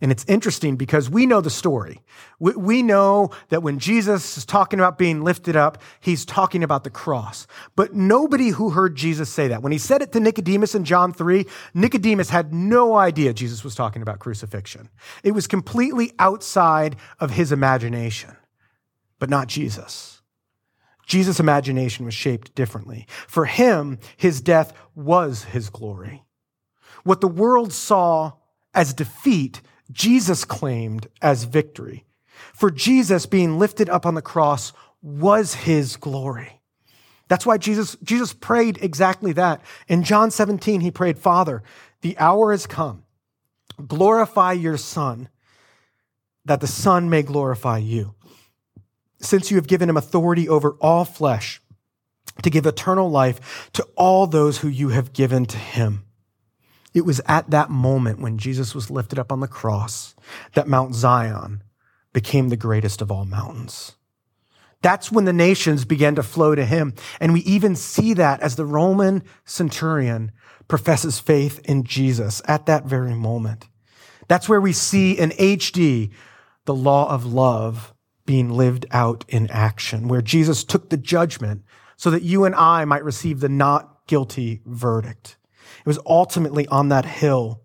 And 0.00 0.12
it's 0.12 0.24
interesting 0.26 0.76
because 0.76 1.08
we 1.08 1.24
know 1.24 1.40
the 1.40 1.48
story. 1.48 2.02
We, 2.38 2.82
know 2.82 3.30
that 3.48 3.62
when 3.62 3.78
Jesus 3.78 4.36
is 4.36 4.44
talking 4.44 4.78
about 4.78 4.98
being 4.98 5.22
lifted 5.22 5.56
up, 5.56 5.78
he's 6.00 6.26
talking 6.26 6.62
about 6.62 6.84
the 6.84 6.90
cross. 6.90 7.46
But 7.74 7.94
nobody 7.94 8.48
who 8.48 8.70
heard 8.70 8.96
Jesus 8.96 9.30
say 9.30 9.48
that, 9.48 9.62
when 9.62 9.72
he 9.72 9.78
said 9.78 10.02
it 10.02 10.12
to 10.12 10.20
Nicodemus 10.20 10.74
in 10.74 10.84
John 10.84 11.14
3, 11.14 11.46
Nicodemus 11.72 12.28
had 12.28 12.52
no 12.52 12.96
idea 12.96 13.32
Jesus 13.32 13.64
was 13.64 13.74
talking 13.74 14.02
about 14.02 14.18
crucifixion. 14.18 14.90
It 15.22 15.32
was 15.32 15.46
completely 15.46 16.12
outside 16.18 16.96
of 17.18 17.30
his 17.30 17.50
imagination 17.50 18.36
but 19.24 19.30
not 19.30 19.48
Jesus. 19.48 20.20
Jesus' 21.06 21.40
imagination 21.40 22.04
was 22.04 22.12
shaped 22.12 22.54
differently. 22.54 23.06
For 23.26 23.46
him, 23.46 23.98
his 24.18 24.42
death 24.42 24.74
was 24.94 25.44
his 25.44 25.70
glory. 25.70 26.24
What 27.04 27.22
the 27.22 27.26
world 27.26 27.72
saw 27.72 28.32
as 28.74 28.92
defeat, 28.92 29.62
Jesus 29.90 30.44
claimed 30.44 31.06
as 31.22 31.44
victory. 31.44 32.04
For 32.52 32.70
Jesus 32.70 33.24
being 33.24 33.58
lifted 33.58 33.88
up 33.88 34.04
on 34.04 34.14
the 34.14 34.20
cross 34.20 34.74
was 35.00 35.54
his 35.54 35.96
glory. 35.96 36.60
That's 37.28 37.46
why 37.46 37.56
Jesus, 37.56 37.96
Jesus 38.04 38.34
prayed 38.34 38.78
exactly 38.82 39.32
that. 39.32 39.62
In 39.88 40.02
John 40.02 40.30
17, 40.30 40.82
he 40.82 40.90
prayed, 40.90 41.18
Father, 41.18 41.62
the 42.02 42.18
hour 42.18 42.50
has 42.50 42.66
come. 42.66 43.04
Glorify 43.88 44.52
your 44.52 44.76
Son, 44.76 45.30
that 46.44 46.60
the 46.60 46.66
Son 46.66 47.08
may 47.08 47.22
glorify 47.22 47.78
you 47.78 48.13
since 49.20 49.50
you 49.50 49.56
have 49.56 49.66
given 49.66 49.88
him 49.88 49.96
authority 49.96 50.48
over 50.48 50.72
all 50.80 51.04
flesh 51.04 51.60
to 52.42 52.50
give 52.50 52.66
eternal 52.66 53.10
life 53.10 53.70
to 53.72 53.86
all 53.96 54.26
those 54.26 54.58
who 54.58 54.68
you 54.68 54.88
have 54.88 55.12
given 55.12 55.46
to 55.46 55.58
him. 55.58 56.04
It 56.92 57.04
was 57.04 57.20
at 57.26 57.50
that 57.50 57.70
moment 57.70 58.20
when 58.20 58.38
Jesus 58.38 58.74
was 58.74 58.90
lifted 58.90 59.18
up 59.18 59.32
on 59.32 59.40
the 59.40 59.48
cross 59.48 60.14
that 60.54 60.68
Mount 60.68 60.94
Zion 60.94 61.62
became 62.12 62.48
the 62.48 62.56
greatest 62.56 63.02
of 63.02 63.10
all 63.10 63.24
mountains. 63.24 63.96
That's 64.84 65.10
when 65.10 65.24
the 65.24 65.32
nations 65.32 65.86
began 65.86 66.14
to 66.16 66.22
flow 66.22 66.54
to 66.54 66.64
him. 66.64 66.92
And 67.18 67.32
we 67.32 67.40
even 67.40 67.74
see 67.74 68.12
that 68.14 68.40
as 68.40 68.56
the 68.56 68.66
Roman 68.66 69.24
centurion 69.46 70.30
professes 70.68 71.18
faith 71.18 71.58
in 71.64 71.84
Jesus 71.84 72.42
at 72.46 72.66
that 72.66 72.84
very 72.84 73.14
moment. 73.14 73.66
That's 74.28 74.46
where 74.46 74.60
we 74.60 74.74
see 74.74 75.12
in 75.12 75.30
HD 75.30 76.10
the 76.66 76.74
law 76.74 77.10
of 77.10 77.24
love 77.24 77.93
being 78.26 78.50
lived 78.50 78.86
out 78.90 79.24
in 79.28 79.50
action, 79.50 80.08
where 80.08 80.22
Jesus 80.22 80.64
took 80.64 80.90
the 80.90 80.96
judgment 80.96 81.62
so 81.96 82.10
that 82.10 82.22
you 82.22 82.44
and 82.44 82.54
I 82.54 82.84
might 82.84 83.04
receive 83.04 83.40
the 83.40 83.48
not 83.48 84.06
guilty 84.06 84.62
verdict. 84.66 85.36
It 85.80 85.86
was 85.86 85.98
ultimately 86.06 86.66
on 86.68 86.88
that 86.88 87.04
hill 87.04 87.62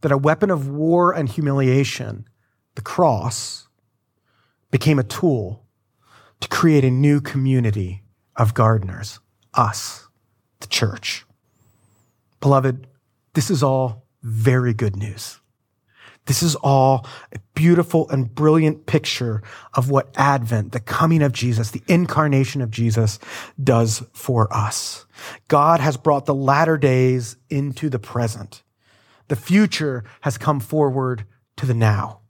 that 0.00 0.12
a 0.12 0.18
weapon 0.18 0.50
of 0.50 0.68
war 0.68 1.12
and 1.12 1.28
humiliation, 1.28 2.26
the 2.74 2.82
cross, 2.82 3.68
became 4.70 4.98
a 4.98 5.04
tool 5.04 5.66
to 6.40 6.48
create 6.48 6.84
a 6.84 6.90
new 6.90 7.20
community 7.20 8.04
of 8.36 8.54
gardeners, 8.54 9.18
us, 9.54 10.08
the 10.60 10.66
church. 10.66 11.24
Beloved, 12.40 12.86
this 13.34 13.50
is 13.50 13.62
all 13.62 14.06
very 14.22 14.72
good 14.72 14.96
news. 14.96 15.40
This 16.28 16.42
is 16.42 16.56
all 16.56 17.06
a 17.34 17.38
beautiful 17.54 18.08
and 18.10 18.32
brilliant 18.34 18.84
picture 18.84 19.42
of 19.72 19.88
what 19.88 20.12
Advent, 20.14 20.72
the 20.72 20.78
coming 20.78 21.22
of 21.22 21.32
Jesus, 21.32 21.70
the 21.70 21.82
incarnation 21.88 22.60
of 22.60 22.70
Jesus, 22.70 23.18
does 23.62 24.04
for 24.12 24.46
us. 24.54 25.06
God 25.48 25.80
has 25.80 25.96
brought 25.96 26.26
the 26.26 26.34
latter 26.34 26.76
days 26.76 27.36
into 27.48 27.88
the 27.88 27.98
present. 27.98 28.62
The 29.28 29.36
future 29.36 30.04
has 30.20 30.36
come 30.36 30.60
forward 30.60 31.24
to 31.56 31.64
the 31.64 31.72
now. 31.72 32.20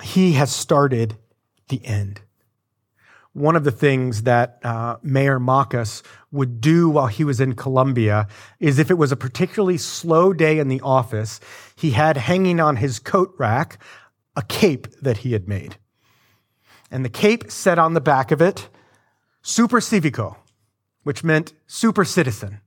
He 0.00 0.34
has 0.34 0.54
started 0.54 1.16
the 1.70 1.84
end 1.84 2.20
one 3.38 3.56
of 3.56 3.64
the 3.64 3.70
things 3.70 4.22
that 4.22 4.58
uh, 4.64 4.96
Mayor 5.02 5.38
Mockus 5.38 6.02
would 6.30 6.60
do 6.60 6.88
while 6.90 7.06
he 7.06 7.24
was 7.24 7.40
in 7.40 7.54
Colombia 7.54 8.26
is 8.60 8.78
if 8.78 8.90
it 8.90 8.98
was 8.98 9.12
a 9.12 9.16
particularly 9.16 9.78
slow 9.78 10.32
day 10.32 10.58
in 10.58 10.68
the 10.68 10.80
office, 10.80 11.40
he 11.76 11.92
had 11.92 12.16
hanging 12.16 12.60
on 12.60 12.76
his 12.76 12.98
coat 12.98 13.32
rack 13.38 13.82
a 14.36 14.42
cape 14.42 14.88
that 15.00 15.18
he 15.18 15.32
had 15.32 15.48
made. 15.48 15.76
And 16.90 17.04
the 17.04 17.10
cape 17.10 17.50
said 17.50 17.78
on 17.78 17.94
the 17.94 18.00
back 18.00 18.30
of 18.30 18.40
it, 18.40 18.68
Super 19.42 19.80
Civico, 19.80 20.36
which 21.02 21.24
meant 21.24 21.52
super 21.66 22.04
citizen. 22.04 22.60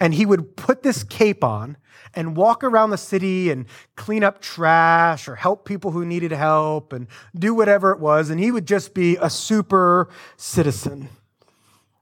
And 0.00 0.14
he 0.14 0.24
would 0.24 0.56
put 0.56 0.82
this 0.82 1.04
cape 1.04 1.44
on 1.44 1.76
and 2.14 2.36
walk 2.36 2.64
around 2.64 2.90
the 2.90 2.98
city 2.98 3.50
and 3.50 3.66
clean 3.96 4.24
up 4.24 4.40
trash 4.40 5.28
or 5.28 5.36
help 5.36 5.66
people 5.66 5.90
who 5.90 6.04
needed 6.04 6.32
help 6.32 6.92
and 6.92 7.06
do 7.38 7.54
whatever 7.54 7.92
it 7.92 8.00
was. 8.00 8.30
And 8.30 8.40
he 8.40 8.50
would 8.50 8.66
just 8.66 8.94
be 8.94 9.16
a 9.20 9.28
super 9.28 10.08
citizen 10.36 11.10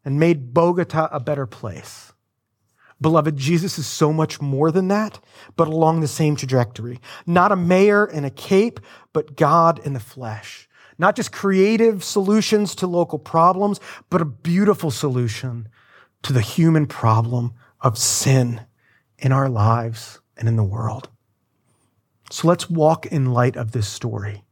and 0.05 0.21
made 0.21 0.55
Bogota 0.55 1.09
a 1.11 1.21
better 1.21 1.47
place. 1.47 2.13
Beloved, 3.01 3.37
Jesus 3.37 3.79
is 3.79 3.87
so 3.87 4.13
much 4.13 4.41
more 4.41 4.73
than 4.73 4.89
that, 4.89 5.21
but 5.57 5.69
along 5.69 6.01
the 6.01 6.09
same 6.09 6.35
trajectory. 6.35 7.01
Not 7.27 7.53
a 7.53 7.57
mayor 7.57 8.05
in 8.05 8.25
a 8.25 8.31
cape, 8.31 8.81
but 9.13 9.37
God 9.37 9.81
in 9.85 9.93
the 9.93 10.01
flesh. 10.01 10.69
Not 10.99 11.15
just 11.15 11.31
creative 11.31 12.03
solutions 12.03 12.75
to 12.77 12.89
local 12.89 13.21
problems, 13.21 13.79
but 14.11 14.21
a 14.21 14.25
beautiful 14.25 14.91
solution 14.91 15.69
to 16.23 16.33
the 16.33 16.41
human 16.41 16.87
problem 16.87 17.55
of 17.81 17.99
sin 17.99 18.63
in 19.19 19.33
our 19.33 19.49
lives 19.49 20.21
and 20.37 20.49
in 20.49 20.57
the 20.57 20.65
world. 20.65 21.09
So 22.31 22.49
let's 22.49 22.69
walk 22.71 23.07
in 23.07 23.33
light 23.33 23.57
of 23.57 23.73
this 23.73 23.89
story. 23.89 24.45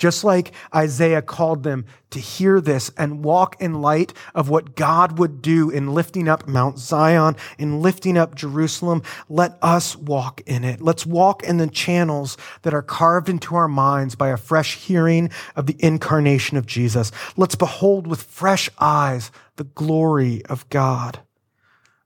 Just 0.00 0.24
like 0.24 0.52
Isaiah 0.74 1.20
called 1.20 1.62
them 1.62 1.84
to 2.08 2.18
hear 2.18 2.58
this 2.62 2.90
and 2.96 3.22
walk 3.22 3.60
in 3.60 3.82
light 3.82 4.14
of 4.34 4.48
what 4.48 4.74
God 4.74 5.18
would 5.18 5.42
do 5.42 5.68
in 5.68 5.92
lifting 5.92 6.26
up 6.26 6.48
Mount 6.48 6.78
Zion, 6.78 7.36
in 7.58 7.82
lifting 7.82 8.16
up 8.16 8.34
Jerusalem, 8.34 9.02
let 9.28 9.58
us 9.60 9.96
walk 9.96 10.40
in 10.46 10.64
it. 10.64 10.80
Let's 10.80 11.04
walk 11.04 11.42
in 11.42 11.58
the 11.58 11.66
channels 11.66 12.38
that 12.62 12.72
are 12.72 12.80
carved 12.80 13.28
into 13.28 13.54
our 13.54 13.68
minds 13.68 14.14
by 14.14 14.30
a 14.30 14.38
fresh 14.38 14.76
hearing 14.76 15.28
of 15.54 15.66
the 15.66 15.76
incarnation 15.78 16.56
of 16.56 16.64
Jesus. 16.64 17.12
Let's 17.36 17.54
behold 17.54 18.06
with 18.06 18.22
fresh 18.22 18.70
eyes 18.78 19.30
the 19.56 19.64
glory 19.64 20.42
of 20.46 20.66
God. 20.70 21.20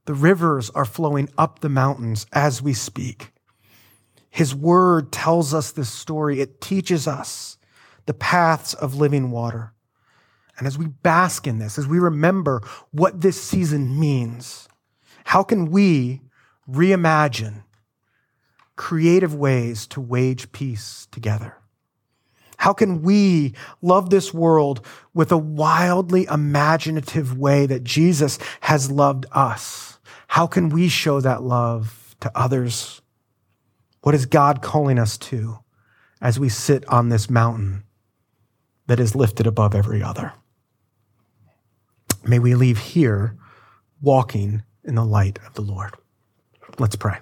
The 0.06 0.14
rivers 0.14 0.70
are 0.70 0.84
flowing 0.84 1.28
up 1.38 1.60
the 1.60 1.68
mountains 1.68 2.26
as 2.32 2.60
we 2.60 2.74
speak. 2.74 3.32
His 4.30 4.54
word 4.54 5.12
tells 5.12 5.54
us 5.54 5.72
this 5.72 5.88
story. 5.88 6.40
It 6.40 6.60
teaches 6.60 7.06
us 7.06 7.56
the 8.06 8.14
paths 8.14 8.74
of 8.74 8.96
living 8.96 9.30
water. 9.30 9.72
And 10.58 10.66
as 10.66 10.76
we 10.76 10.86
bask 10.86 11.46
in 11.46 11.58
this, 11.58 11.78
as 11.78 11.86
we 11.86 11.98
remember 11.98 12.60
what 12.90 13.20
this 13.20 13.40
season 13.42 13.98
means, 13.98 14.68
how 15.24 15.42
can 15.42 15.70
we 15.70 16.20
reimagine 16.68 17.64
creative 18.76 19.34
ways 19.34 19.86
to 19.88 20.00
wage 20.00 20.52
peace 20.52 21.08
together? 21.10 21.56
How 22.56 22.72
can 22.72 23.02
we 23.02 23.54
love 23.82 24.10
this 24.10 24.32
world 24.32 24.84
with 25.12 25.32
a 25.32 25.36
wildly 25.36 26.24
imaginative 26.30 27.36
way 27.36 27.66
that 27.66 27.84
Jesus 27.84 28.38
has 28.62 28.90
loved 28.90 29.26
us? 29.32 29.93
How 30.34 30.48
can 30.48 30.68
we 30.68 30.88
show 30.88 31.20
that 31.20 31.44
love 31.44 32.16
to 32.18 32.28
others? 32.34 33.00
What 34.00 34.16
is 34.16 34.26
God 34.26 34.62
calling 34.62 34.98
us 34.98 35.16
to 35.18 35.60
as 36.20 36.40
we 36.40 36.48
sit 36.48 36.84
on 36.88 37.08
this 37.08 37.30
mountain 37.30 37.84
that 38.88 38.98
is 38.98 39.14
lifted 39.14 39.46
above 39.46 39.76
every 39.76 40.02
other? 40.02 40.32
May 42.24 42.40
we 42.40 42.56
leave 42.56 42.78
here 42.78 43.36
walking 44.02 44.64
in 44.82 44.96
the 44.96 45.04
light 45.04 45.38
of 45.46 45.54
the 45.54 45.62
Lord. 45.62 45.94
Let's 46.80 46.96
pray. 46.96 47.18